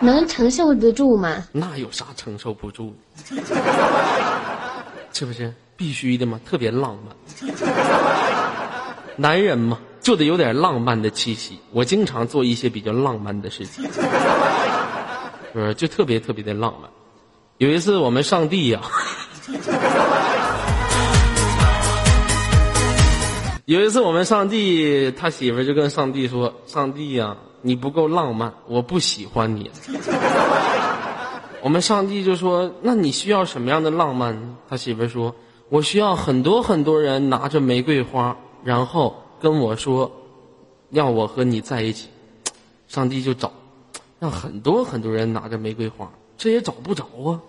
[0.00, 1.46] 能承受得住吗？
[1.52, 2.92] 那有啥承受不住
[3.30, 3.36] 的？
[5.14, 6.40] 是不是必须的吗？
[6.44, 7.14] 特别浪漫。
[9.14, 11.58] 男人嘛，就得有点浪漫的气息。
[11.72, 14.00] 我经常做一些比较浪漫的事情，是
[15.52, 15.74] 不是？
[15.74, 16.88] 就特别特别的浪漫。
[17.58, 18.80] 有一次我们上帝呀、
[23.66, 29.68] 有一次我们上帝他媳妇就跟上帝说：“上帝呀、你不够浪漫，我不喜欢你。”
[31.62, 35.34] 我们上帝就说：“那你需要什么样的浪漫？”他媳妇说
[35.68, 40.10] ：“我需要很多很多人拿着玫瑰花，然后跟我说，
[40.90, 42.08] 要我和你在一起。
[42.88, 43.52] ”上帝就找，
[44.20, 47.40] 让很多很多人拿着玫瑰花，这也找不着啊，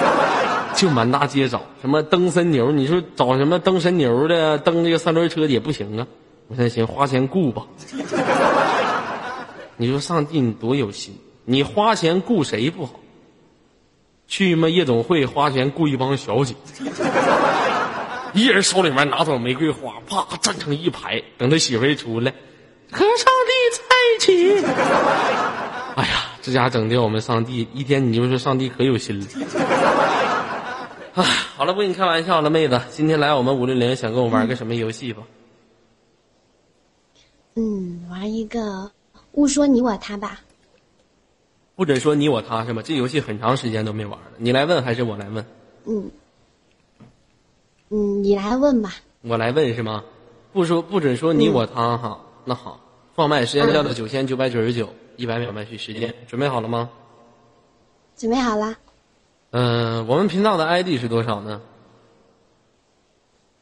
[0.76, 6.06] 就满大街找，什么蹬神牛，你说找什么蹬神牛的，蹬这个三轮车也不行啊。
[6.48, 7.66] 我现在寻思花钱雇吧。
[9.78, 12.92] 你说上帝你多有心，你花钱雇谁不好？
[14.28, 16.54] 去嘛夜总会花钱雇一帮小姐，
[18.36, 22.30] 一人手里面拿朵玫瑰花，啪站成一排，等他媳妇一出来，
[22.92, 23.80] 和上帝在
[24.14, 24.60] 一起。
[25.96, 29.26] 哎呀，这家整的我们上帝一天，你就说上帝可有心了。
[31.14, 31.24] 哎，
[31.56, 35.22] 好了，不跟你开玩笑了，妹子，今天来我们五六零，想跟我玩个什么游戏吧？
[37.54, 38.92] 嗯，玩一个
[39.32, 40.40] 勿说你我他吧。
[41.74, 42.82] 不准说你我他是吗？
[42.84, 45.46] 这游戏很长时间都没玩了，你来问还是我来问？
[45.86, 46.10] 嗯，
[47.90, 48.94] 嗯，你来问吧。
[49.22, 50.04] 我来问是吗？
[50.52, 52.20] 不说不准说你我他哈。
[52.44, 52.80] 那好，
[53.14, 56.90] 放麦时间调到九千九百九十九，一百秒麦序时间，准备好了吗？
[58.16, 58.76] 准备好了，
[59.50, 61.60] 嗯、我们频道的 ID 是多少呢？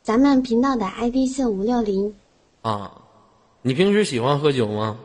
[0.02, 2.14] 咱们频道的 ID 是五六零。
[2.62, 3.02] 啊，
[3.62, 4.98] 你平时喜欢喝酒吗？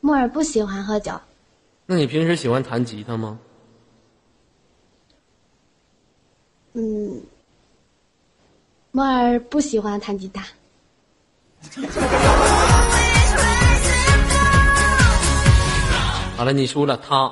[0.00, 1.12] 木耳不喜欢喝酒，
[1.86, 3.38] 那你平时喜欢弹吉他吗？
[6.74, 7.22] 嗯，
[8.96, 10.46] 木耳不喜欢弹吉他。
[16.36, 17.28] 好了，你输了，他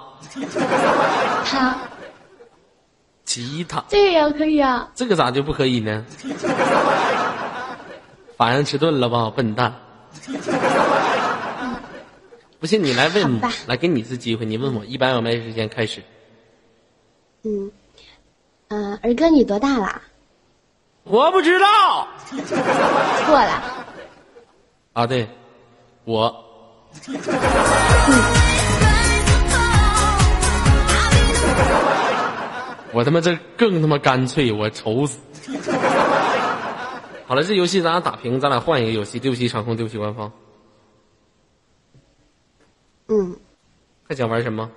[1.44, 1.78] 他
[3.24, 4.90] 吉他这个也可以啊。
[4.92, 6.04] 这个咋就不可以呢？
[8.36, 9.72] 反应迟钝了吧，笨蛋！
[12.58, 16.02] 不信你来问来给你一次机会，你问我一般我没时间开始。
[17.44, 17.70] 嗯，
[18.66, 20.02] 嗯、儿哥你多大了？
[21.04, 22.06] 我不知道
[23.26, 23.62] 错了，
[24.92, 25.28] 啊，对，
[26.04, 26.44] 我
[32.92, 35.18] 我他妈这更他妈干脆，我愁死。
[37.26, 39.18] 好了，这游戏咱俩打平，咱俩换一个游戏。
[39.18, 40.30] 对不起场控，对不起官方。
[43.08, 43.36] 嗯
[44.08, 44.70] 还想玩什么？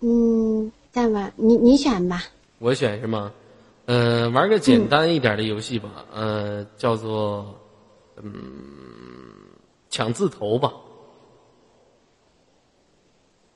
[0.00, 2.22] 嗯，再玩你你选吧。
[2.60, 3.30] 我选是吗？
[3.88, 7.58] 呃，玩个简单一点的游戏吧，呃，叫做
[8.22, 8.30] 嗯
[9.88, 10.70] 抢字头吧。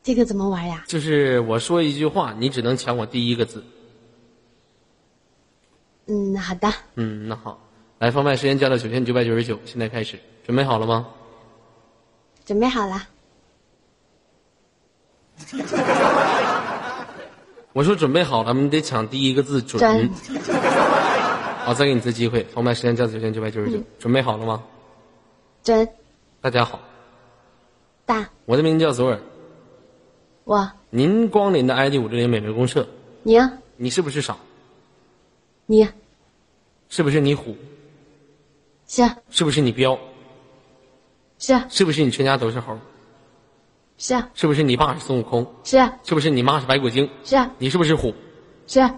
[0.03, 0.85] 这个怎么玩呀？
[0.89, 3.63] 就是我说一句话，你只能抢我第一个字。
[6.07, 7.61] 嗯，好的，嗯，那好，
[7.99, 11.09] 来，放麦时间加到九千九百九十九，现在开始，准备好了吗？
[12.47, 13.07] 准备好了。
[17.73, 19.81] 我说准备好了，我们得抢第一个字准。
[19.81, 20.11] 准
[21.65, 24.63] 好，再给你一次机会，放麦时间加到九千九百九十九，准备好了吗？
[25.63, 25.89] 准
[26.41, 26.81] 大家好，
[28.05, 29.21] 大我的名字叫左耳，
[30.45, 32.87] 我您光临的 ID 五六零美味公社，
[33.23, 33.39] 你
[33.77, 34.37] 你是不是傻？
[35.67, 35.89] 你
[36.89, 37.57] 是不是你虎？
[38.89, 39.99] 是是不是你彪？
[41.39, 42.77] 是是不是你全家都是猴？
[44.03, 45.47] 是是不是你爸是孙悟空？
[45.63, 47.09] 是是不是你妈是白骨精？
[47.25, 48.13] 是你是不是虎？
[48.67, 48.81] 是，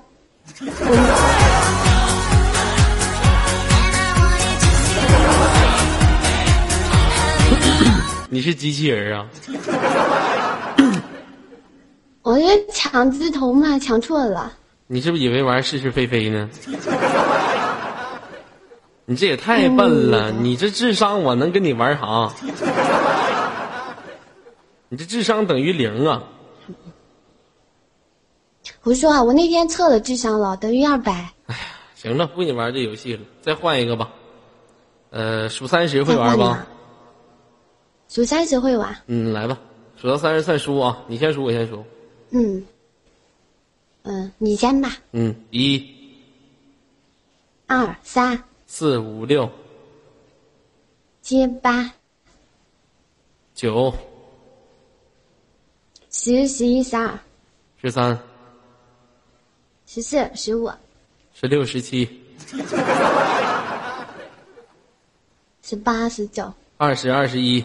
[8.31, 9.27] 你是机器人啊？
[12.23, 14.51] 我这抢字头嘛，抢错了。
[14.87, 16.49] 你是不是以为玩是是非非呢？
[19.05, 20.33] 你这也太笨了！
[20.33, 22.33] 你这智商我能跟你玩啥？
[24.95, 26.23] 你这智商等于零啊！
[28.81, 29.21] 胡说啊！
[29.21, 31.13] 我那天测了智商了，等于二百。
[31.47, 31.63] 哎呀
[31.97, 34.13] 行了，不跟你玩这游戏了，再换一个吧。
[35.11, 36.65] 呃，数三十会玩吧？
[38.09, 38.97] 数三十会玩。
[39.09, 39.59] 嗯，来吧，
[39.97, 41.03] 数到三十算输啊！
[41.09, 41.85] 你先数，我先数。
[42.31, 42.65] 嗯
[44.05, 44.97] 嗯，你先吧。
[45.11, 45.85] 嗯，一、
[47.67, 49.51] 二三四、五、六、
[51.21, 51.91] 七八
[53.55, 53.93] 九、
[56.17, 57.19] 十十一十二。
[57.83, 58.17] 十三、
[59.85, 60.71] 十四十五。
[61.35, 62.09] 十六、十七、
[65.61, 66.55] 十八十九。
[66.77, 67.63] 二十、二十一、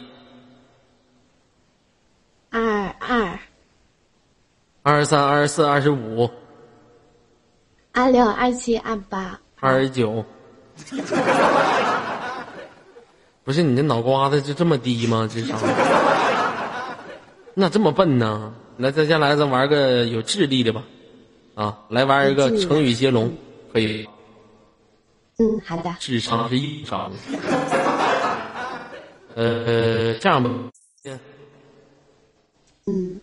[2.50, 3.40] 二二。
[4.82, 6.28] 二十三、二十四、二十五、
[7.92, 9.40] 二六二七二八。
[9.60, 10.26] 二十九。
[13.44, 15.30] 不是你这脑瓜子就这么低吗？
[15.32, 15.56] 智商？
[17.60, 18.54] 那这么笨呢？
[18.78, 20.82] 来，咱先来，咱玩个有智力的吧。
[21.56, 23.36] 啊，来玩一个成语接龙，
[23.74, 24.08] 可以。
[25.40, 25.94] 嗯，好的。
[26.00, 27.12] 智商是硬伤。
[29.36, 30.50] 呃，这样吧，
[32.86, 33.20] 嗯，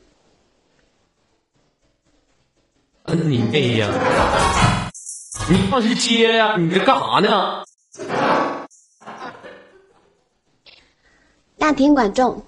[3.05, 3.89] 嗯，你妹呀！
[5.49, 6.59] 你放是接呀？
[6.59, 7.65] 你这干啥呢？
[11.57, 12.45] 大庭广众，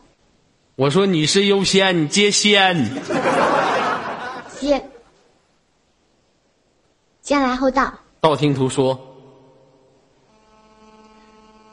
[0.79, 2.77] 我说女士优先，你接先。
[4.61, 4.91] 先
[7.21, 8.97] 先来后到，道听途说，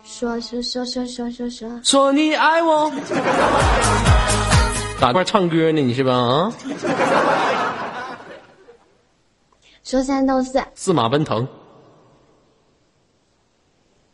[0.03, 1.47] 说说说说说说。
[1.51, 2.91] 说，说你爱我。
[4.99, 5.81] 打块唱歌呢？
[5.81, 6.11] 你是吧？
[6.15, 6.51] 啊，
[9.83, 11.47] 说三道四，四马奔腾，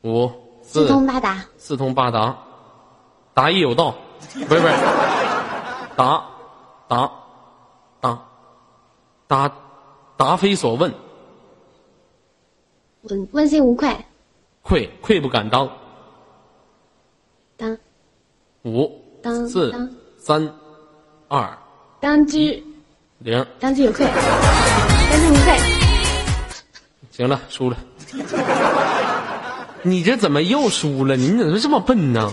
[0.01, 0.29] 五
[0.61, 0.81] 四。
[0.81, 2.37] 四通八达，四通八达，
[3.33, 3.95] 答疑有道，
[4.47, 4.73] 不是不是，
[5.95, 6.25] 答
[6.87, 7.11] 答
[7.99, 8.21] 答
[9.27, 9.51] 答
[10.17, 10.93] 答非所问，
[13.03, 13.95] 问问心无愧，
[14.61, 15.69] 愧愧不敢当。
[17.57, 17.77] 当
[18.63, 18.91] 五
[19.21, 20.53] 当四当三
[21.27, 21.57] 二
[21.99, 22.63] 当之
[23.19, 25.57] 零，当之有愧，当之无愧。
[27.11, 27.77] 行了，输了。
[29.83, 31.15] 你这怎么又输了？
[31.15, 32.31] 你怎么这么笨呢？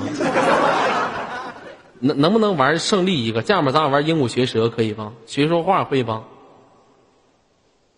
[2.00, 3.42] 能能不能玩胜利一个？
[3.42, 5.12] 这样吧，咱俩玩鹦鹉学舌可以吧？
[5.26, 6.24] 学说话会吧？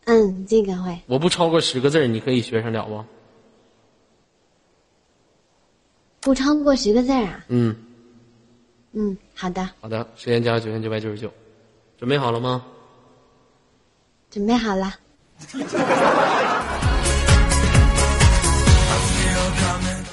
[0.04, 3.04] 嗯，这个会，我不超过十个字，你可以学上了不？
[6.20, 7.44] 不超过十个字啊。
[7.48, 7.76] 嗯，
[8.92, 11.32] 嗯，好的，好的，时间加九千九百九十九，
[11.98, 12.64] 准备好了吗？
[14.30, 14.94] 准备好了。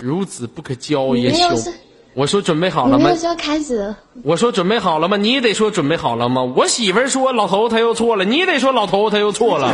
[0.01, 1.73] 孺子不可教也羞没有说。
[2.17, 3.15] 我说准备好了吗你没有？
[3.15, 3.93] 说开始，
[4.23, 5.17] 我说准备好了吗？
[5.17, 6.41] 你也得说准备好了吗？
[6.41, 9.71] 我媳妇儿说老头他又错了，你也得说老头他又错了。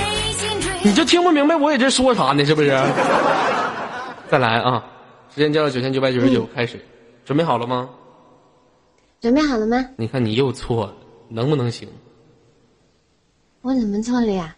[0.82, 2.42] 你就听不明白我也这说啥呢？
[2.46, 2.70] 是不是？
[4.30, 4.82] 再来啊！
[5.34, 6.80] 时间加到九千九百九十九，开始，
[7.26, 7.90] 准备好了吗？
[9.20, 9.84] 准备好了吗？
[9.96, 10.94] 你看你又错了，
[11.28, 11.86] 能不能行？
[13.60, 14.56] 我怎么错了呀？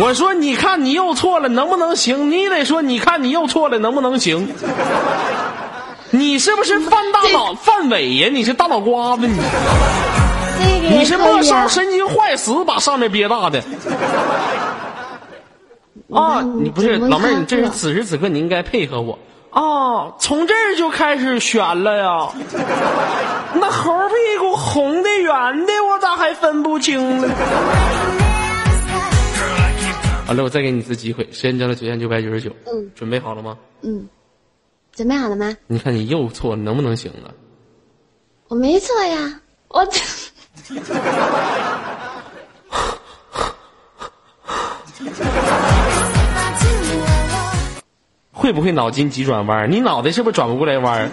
[0.00, 2.30] 我说你看你又错了，能不能行？
[2.30, 4.48] 你得说你看你又错了，能不能行？
[6.10, 8.28] 你是不是犯大脑犯伪呀？
[8.32, 9.36] 你是大脑瓜子你？
[10.58, 11.68] 这个也你是末梢。
[11.68, 13.58] 神经坏死，把上面憋大的
[16.10, 16.40] 啊！
[16.42, 19.18] 嗯你不是老妹儿，你这是此时此刻你应该配合我
[19.50, 20.14] 啊！
[20.18, 22.28] 从这儿就开始悬了呀，
[23.54, 27.28] 那猴屁股红的圆的，我咋还分不清了？
[30.28, 33.58] 完了，我再给你一次机会，时间交到九千九百九十九，嗯准备好了吗？
[33.82, 34.08] 嗯，
[34.92, 35.56] 准备好了吗？
[35.66, 37.34] 你看你又错，能不能行了？
[38.48, 39.86] 我没错呀，我
[48.32, 49.70] 会不会脑筋急转弯？
[49.70, 51.08] 你脑袋是不是转不过来弯儿？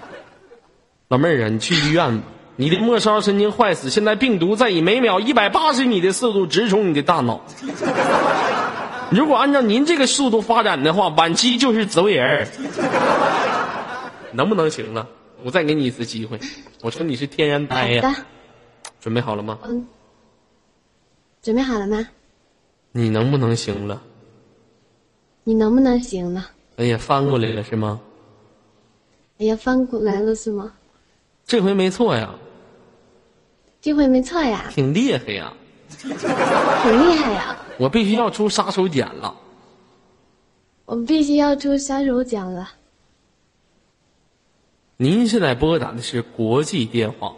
[1.08, 2.24] 老妹儿啊，你去医院吧。
[2.56, 7.40] 你的末梢神经坏死，现在病毒在以每秒一百八十米的速度直冲你的大脑。
[9.12, 12.46] 如果按照您这个速度发展的话，晚期就是植物人儿。
[14.32, 15.06] 能不能行了？
[15.44, 16.40] 我再给你一次机会。
[16.82, 18.16] 我说你是天然呆呀、
[19.00, 19.58] 准备好了吗？
[19.64, 19.86] 嗯，
[21.42, 22.08] 准备好了吗？
[22.92, 24.00] 你能不能行了？
[25.44, 26.48] 你能不能行了？
[26.76, 28.00] 哎呀，翻过来了是吗？
[29.38, 30.72] 哎呀，翻过来了是吗？
[31.46, 32.34] 这回没错呀，
[33.86, 35.52] 这回没错呀，挺厉害呀。
[36.00, 37.56] 挺厉害呀！
[37.78, 39.32] 我必须要出杀手锏了。
[40.86, 42.68] 我必须要出杀手锏了。
[44.96, 47.32] 您现在拨打的是国际电话，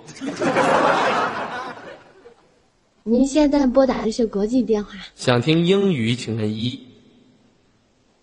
[3.03, 6.81] 您现在拨打的是国际电话，想听英语请按一。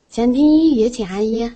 [0.10, 1.52] 想听英语请按一。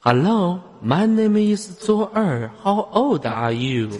[0.00, 2.50] Hello, my name is 左二。
[2.64, 3.90] How old are you?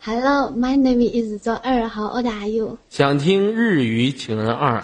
[0.00, 2.78] Hello, my name is 周二号，How old are you？
[2.88, 4.80] 想听日语请按二。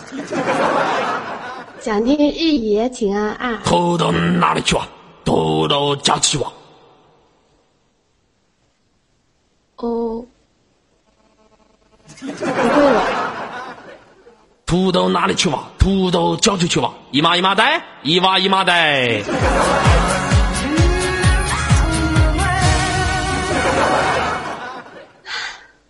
[1.80, 3.56] 想听日语请按二。
[3.64, 4.88] 偷到哪里去啊？
[5.24, 6.52] 偷到家去吧。
[9.76, 10.24] 哦，
[12.18, 13.02] 不会了，
[14.66, 15.70] 土豆哪里去吧？
[15.78, 16.92] 土豆郊区去吧。
[17.12, 19.22] 姨妈姨妈呆，姨娃姨妈呆。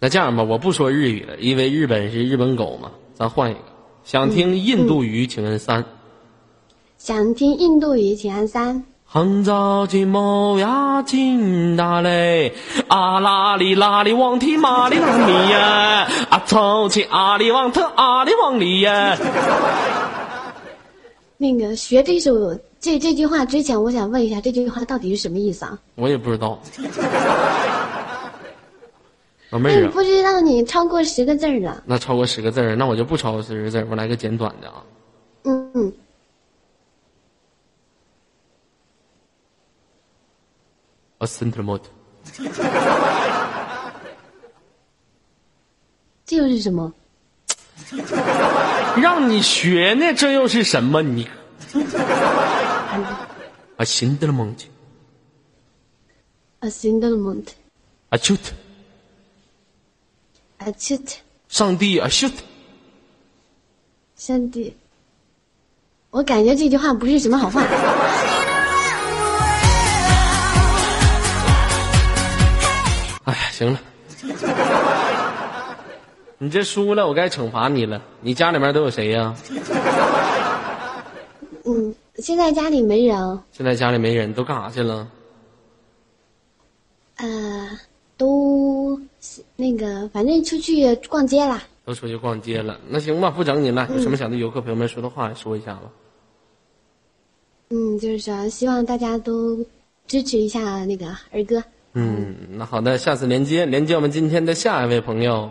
[0.05, 3.61] 那这样吧，我不说日语了，因为日本是日本狗嘛，咱换一个。
[4.05, 5.83] 想听印度语，请按三。
[6.99, 8.85] 想听印度语，请按三。
[9.07, 12.53] 杭州金毛呀，金大嘞，
[12.87, 19.17] 啊啦哩啦哩往提马里啷里呀，啊从前阿里往特阿里往里呀。
[21.39, 25.79] 那个学这首这这句话之前，我想问一下，这句话到底是什么意思啊？
[25.95, 26.61] 我也不知道。
[29.55, 31.81] 老妹儿啊，不知道你超过十个字儿了。
[31.87, 34.85] 那超过十个字儿，那我就不超过十个字儿，我来个简短的啊。
[35.45, 35.93] 嗯嗯，
[41.19, 41.83] 啊 c e n t r mode，
[46.27, 46.93] 这又是什么？
[49.01, 51.01] 让你学呢，这又是什么？
[51.01, 51.29] 你
[53.77, 54.69] 啊，新的梦境
[56.59, 57.45] A single
[58.09, 58.41] 啊，shoot，
[60.65, 61.17] a chit
[61.49, 62.33] 上帝啊，shoot，
[64.17, 64.75] 上帝。
[66.11, 67.61] 我感觉这句话不是什么好话。
[73.25, 73.81] 哎呀，行了，
[76.39, 78.01] 你这输了，我该惩罚你了。
[78.21, 79.35] 你家里面都有谁呀、
[81.65, 85.09] 嗯，现在家里没人，现在家里没人，都干啥去了？
[87.17, 87.71] 呃，
[88.17, 89.01] 都
[89.57, 91.62] 那个，反正出去逛街啦。
[91.85, 92.81] 都出去逛街了。
[92.89, 93.89] 那行吧，不整你了。
[93.93, 95.91] 有什么想对游客朋友们说的话，说一下吧。
[97.70, 99.66] 嗯，就是说，希望大家都
[100.07, 101.62] 支持一下那个儿歌。
[101.93, 105.51] 嗯，那好的，下次连接，连接我们今天的下一位朋友。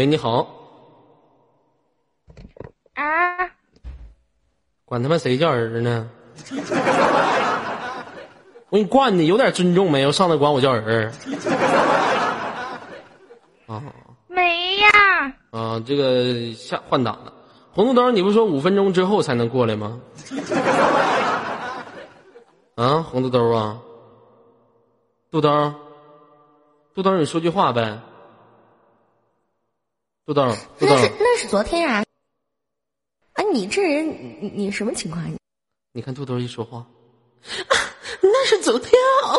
[0.00, 0.48] 喂，你好，
[2.94, 3.04] 啊，
[4.86, 6.08] 管他妈谁叫儿子呢？
[8.70, 10.10] 我给你惯的，有点尊重没有？
[10.10, 11.12] 上来管我叫儿。
[13.66, 13.82] 啊
[14.26, 14.88] 没呀，
[15.50, 17.30] 啊，这个下换挡了。
[17.70, 20.00] 红豆豆，你不说五分钟之后才能过来吗？
[22.76, 23.78] 啊，红豆豆啊，
[25.30, 25.74] 肚兜，
[26.94, 27.98] 肚兜，你说句话呗。
[30.34, 32.04] 豆豆，豆豆那，是那是昨天呀、
[33.34, 33.42] 啊。
[33.52, 34.06] 你这人，
[34.40, 35.24] 你你什么情况？
[35.92, 36.86] 你看豆豆一说话，啊，
[38.22, 38.92] 那是昨天
[39.24, 39.36] 哦。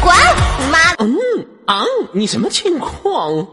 [0.00, 0.14] 滚！
[0.60, 0.94] 你妈！
[0.98, 3.46] 嗯啊，你什么情况？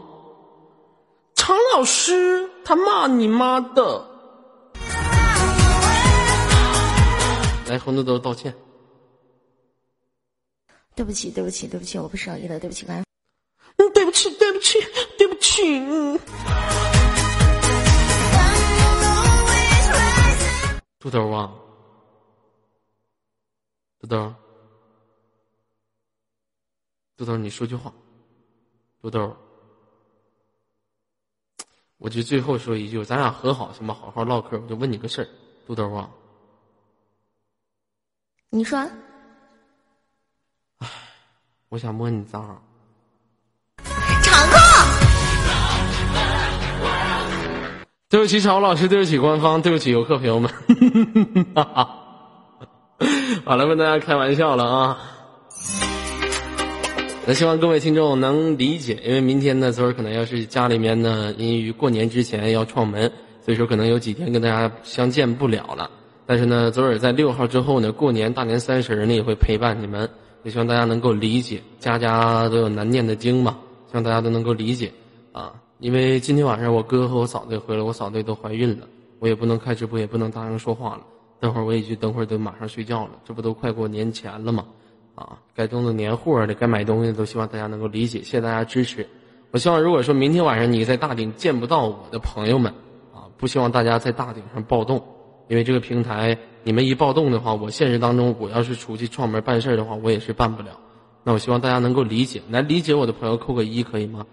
[1.34, 4.08] 常老师他骂你妈的。
[7.68, 8.54] 来，红豆豆道歉。
[10.94, 13.04] 对不起，对不起，对不起，我不是有意的，对不起，关。
[13.76, 14.78] 嗯，对不起，对不起，
[15.18, 15.78] 对不起。
[15.78, 16.18] 嗯
[20.98, 21.54] 豆豆啊，
[24.00, 24.34] 豆豆，
[27.16, 27.92] 豆豆，你说句话。
[29.00, 29.36] 豆豆，
[31.98, 33.94] 我就最后说一句，咱俩和好行吗？
[33.94, 34.58] 好好唠嗑。
[34.58, 35.28] 我就问你个事儿，
[35.68, 36.10] 豆豆啊，
[38.50, 38.84] 你说，
[41.68, 42.65] 我想摸你脏。
[48.08, 50.48] 对不起，曹老师，对不起官方，对不起游客朋友们。
[53.44, 54.96] 好了，跟大家开玩笑了啊。
[57.26, 63.10] 那希望各位听众能理解，因为明天呢，昨儿可能要是家里面呢，因于过年之前要串门，
[63.44, 65.90] 所以说可能有几天跟大家相见不了了。
[66.26, 70.08] 但是呢，昨儿在六号之后呢，过年大年三十呢也会陪伴你们，
[70.44, 74.92] 也希望大家能够理解，家家都有难念的经嘛，希望大家都能够理解
[75.32, 75.52] 啊。
[75.78, 78.86] 因为今天晚上我哥和我嫂子也回来，我嫂子也都怀孕了，
[79.18, 81.02] 我也不能开直播，也不能大声说话了。
[81.38, 84.64] 等会儿我也就等会儿得马上睡觉了，这不都快过年前了吗？
[85.14, 89.06] 啊，该动的年货的，该买东西的，都希望大家能够理解，谢谢大家支持。
[89.50, 92.72] 我希望如果说明天晚上你在大顶见不到我的朋友们，
[93.14, 95.02] 啊，不希望大家在大顶上暴动，
[95.48, 100.70] 因为这个平台你们一暴动的话，我现实当中我要是出去串门办事的话，我也是办不了。
[101.22, 104.26] 那我希望大家能够理解，来理解我的朋友扣个一可以吗？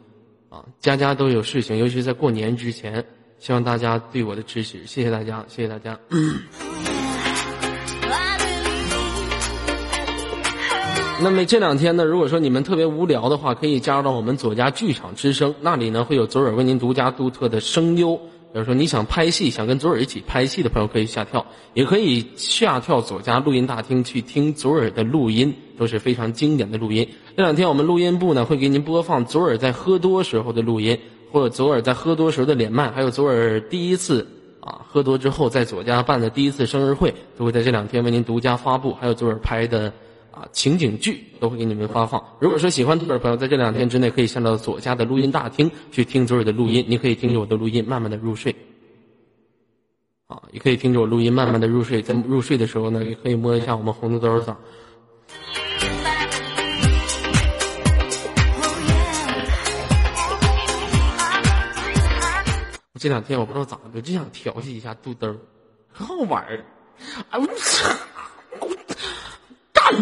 [0.53, 3.03] 啊，家家都有事情，尤其是在过年之前，
[3.39, 5.97] 希望大家对我的支持，谢谢大家，谢谢大家。
[11.23, 18.15] 那么这两天呢，如果说你们特别无聊的话，可以加入到我们左家剧场之声，那里呢会有左耳为您独家独特的声优。
[18.15, 21.43] 比如说你想拍戏，想跟左耳一起拍戏的朋友可以下跳，
[21.73, 27.07] 也可以下跳左家录音大厅去听左耳的录音，都是非常经典的录音。
[27.35, 30.99] 这两天我们录音部呢会给您播放左耳在喝多时候的录音，
[31.31, 34.27] 或者左耳在喝多时候的连麦，还有左耳第一次
[34.59, 39.91] 啊，喝多之后在左家办的第一次生日会，都会在这两天为您独家发布，还有左耳拍的
[40.31, 42.23] 啊情景剧都会给你们发放。
[42.39, 48.55] 如果说喜欢左耳的朋友，在这两天之内可以下到左家的录音大厅去听左耳的录音，你可以听着我的录音慢慢的入睡。
[50.27, 54.55] 啊，也可以听着我录音慢慢的入睡，在入睡的时候呢，也可以摸一下我们红豆豆嗓。
[63.03, 65.35] 这两天我不知道咋的，就想调戏一下肚兜儿，
[65.91, 66.63] 很好玩儿。
[67.31, 67.89] 哎我操！
[68.61, 68.69] 我
[69.73, 69.93] 干.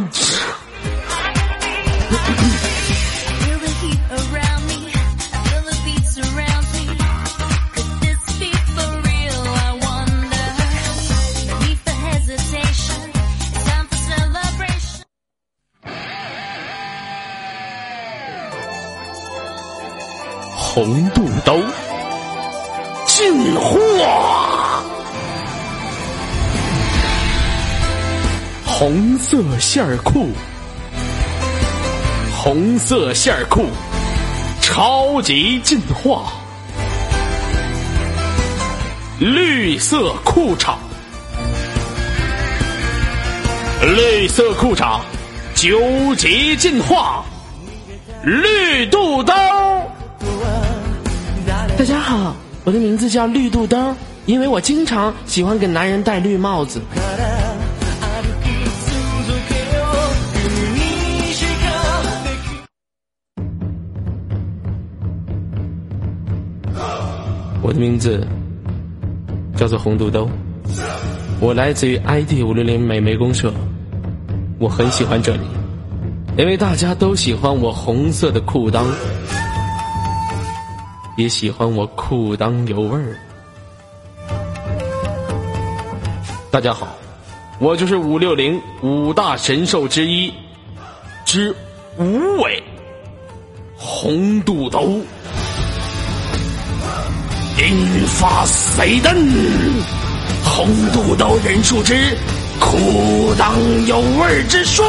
[20.74, 21.60] 红肚兜
[23.22, 24.82] 进化，
[28.66, 30.30] 红色线儿裤，
[32.36, 33.68] 红色线儿裤，
[34.60, 36.32] 超级进化，
[39.20, 40.74] 绿色裤衩，
[43.96, 45.00] 绿色裤衩，
[45.54, 45.80] 九
[46.16, 47.24] 级进化，
[48.24, 49.32] 绿肚兜。
[51.78, 53.96] 大家好，我的名字叫绿肚兜，
[54.28, 56.80] 因为我经常喜欢给男人戴绿帽子。
[67.64, 68.28] 我的名字
[69.56, 70.30] 叫做红肚兜，
[71.40, 73.52] 我来自于 ID 五六零美眉公社，
[74.60, 75.42] 我很喜欢这里，
[76.38, 78.86] 因为大家都喜欢我红色的裤裆。
[81.18, 83.18] 也喜欢我裤裆有味儿。
[86.50, 86.88] 大家好，
[87.60, 90.34] 我就是五六零五大神兽之一
[91.26, 91.54] 之
[91.98, 92.64] 无尾
[93.76, 95.00] 红肚兜，
[97.58, 99.14] 引发谁灯？
[100.44, 101.94] 红肚兜人数之
[102.60, 104.84] 裤裆有味儿之数。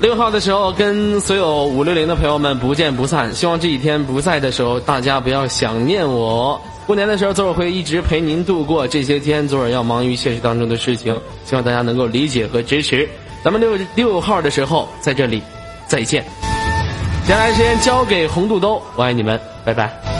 [0.00, 3.32] 六号的时候，跟所有五六零的朋友们不见不散。
[3.34, 6.58] 希望这几天不在的时候，大家不要想念我。
[6.86, 9.46] 过年的时候，左耳会一直陪您度过这些天。
[9.46, 13.06] 左耳要忙于现实当中的事情，希望大家能够理解和支持。
[13.44, 15.42] 咱们六六号的时候在这里
[15.86, 16.24] 再见。
[17.26, 20.19] 接下来时间交给红肚兜，我爱你们，拜拜。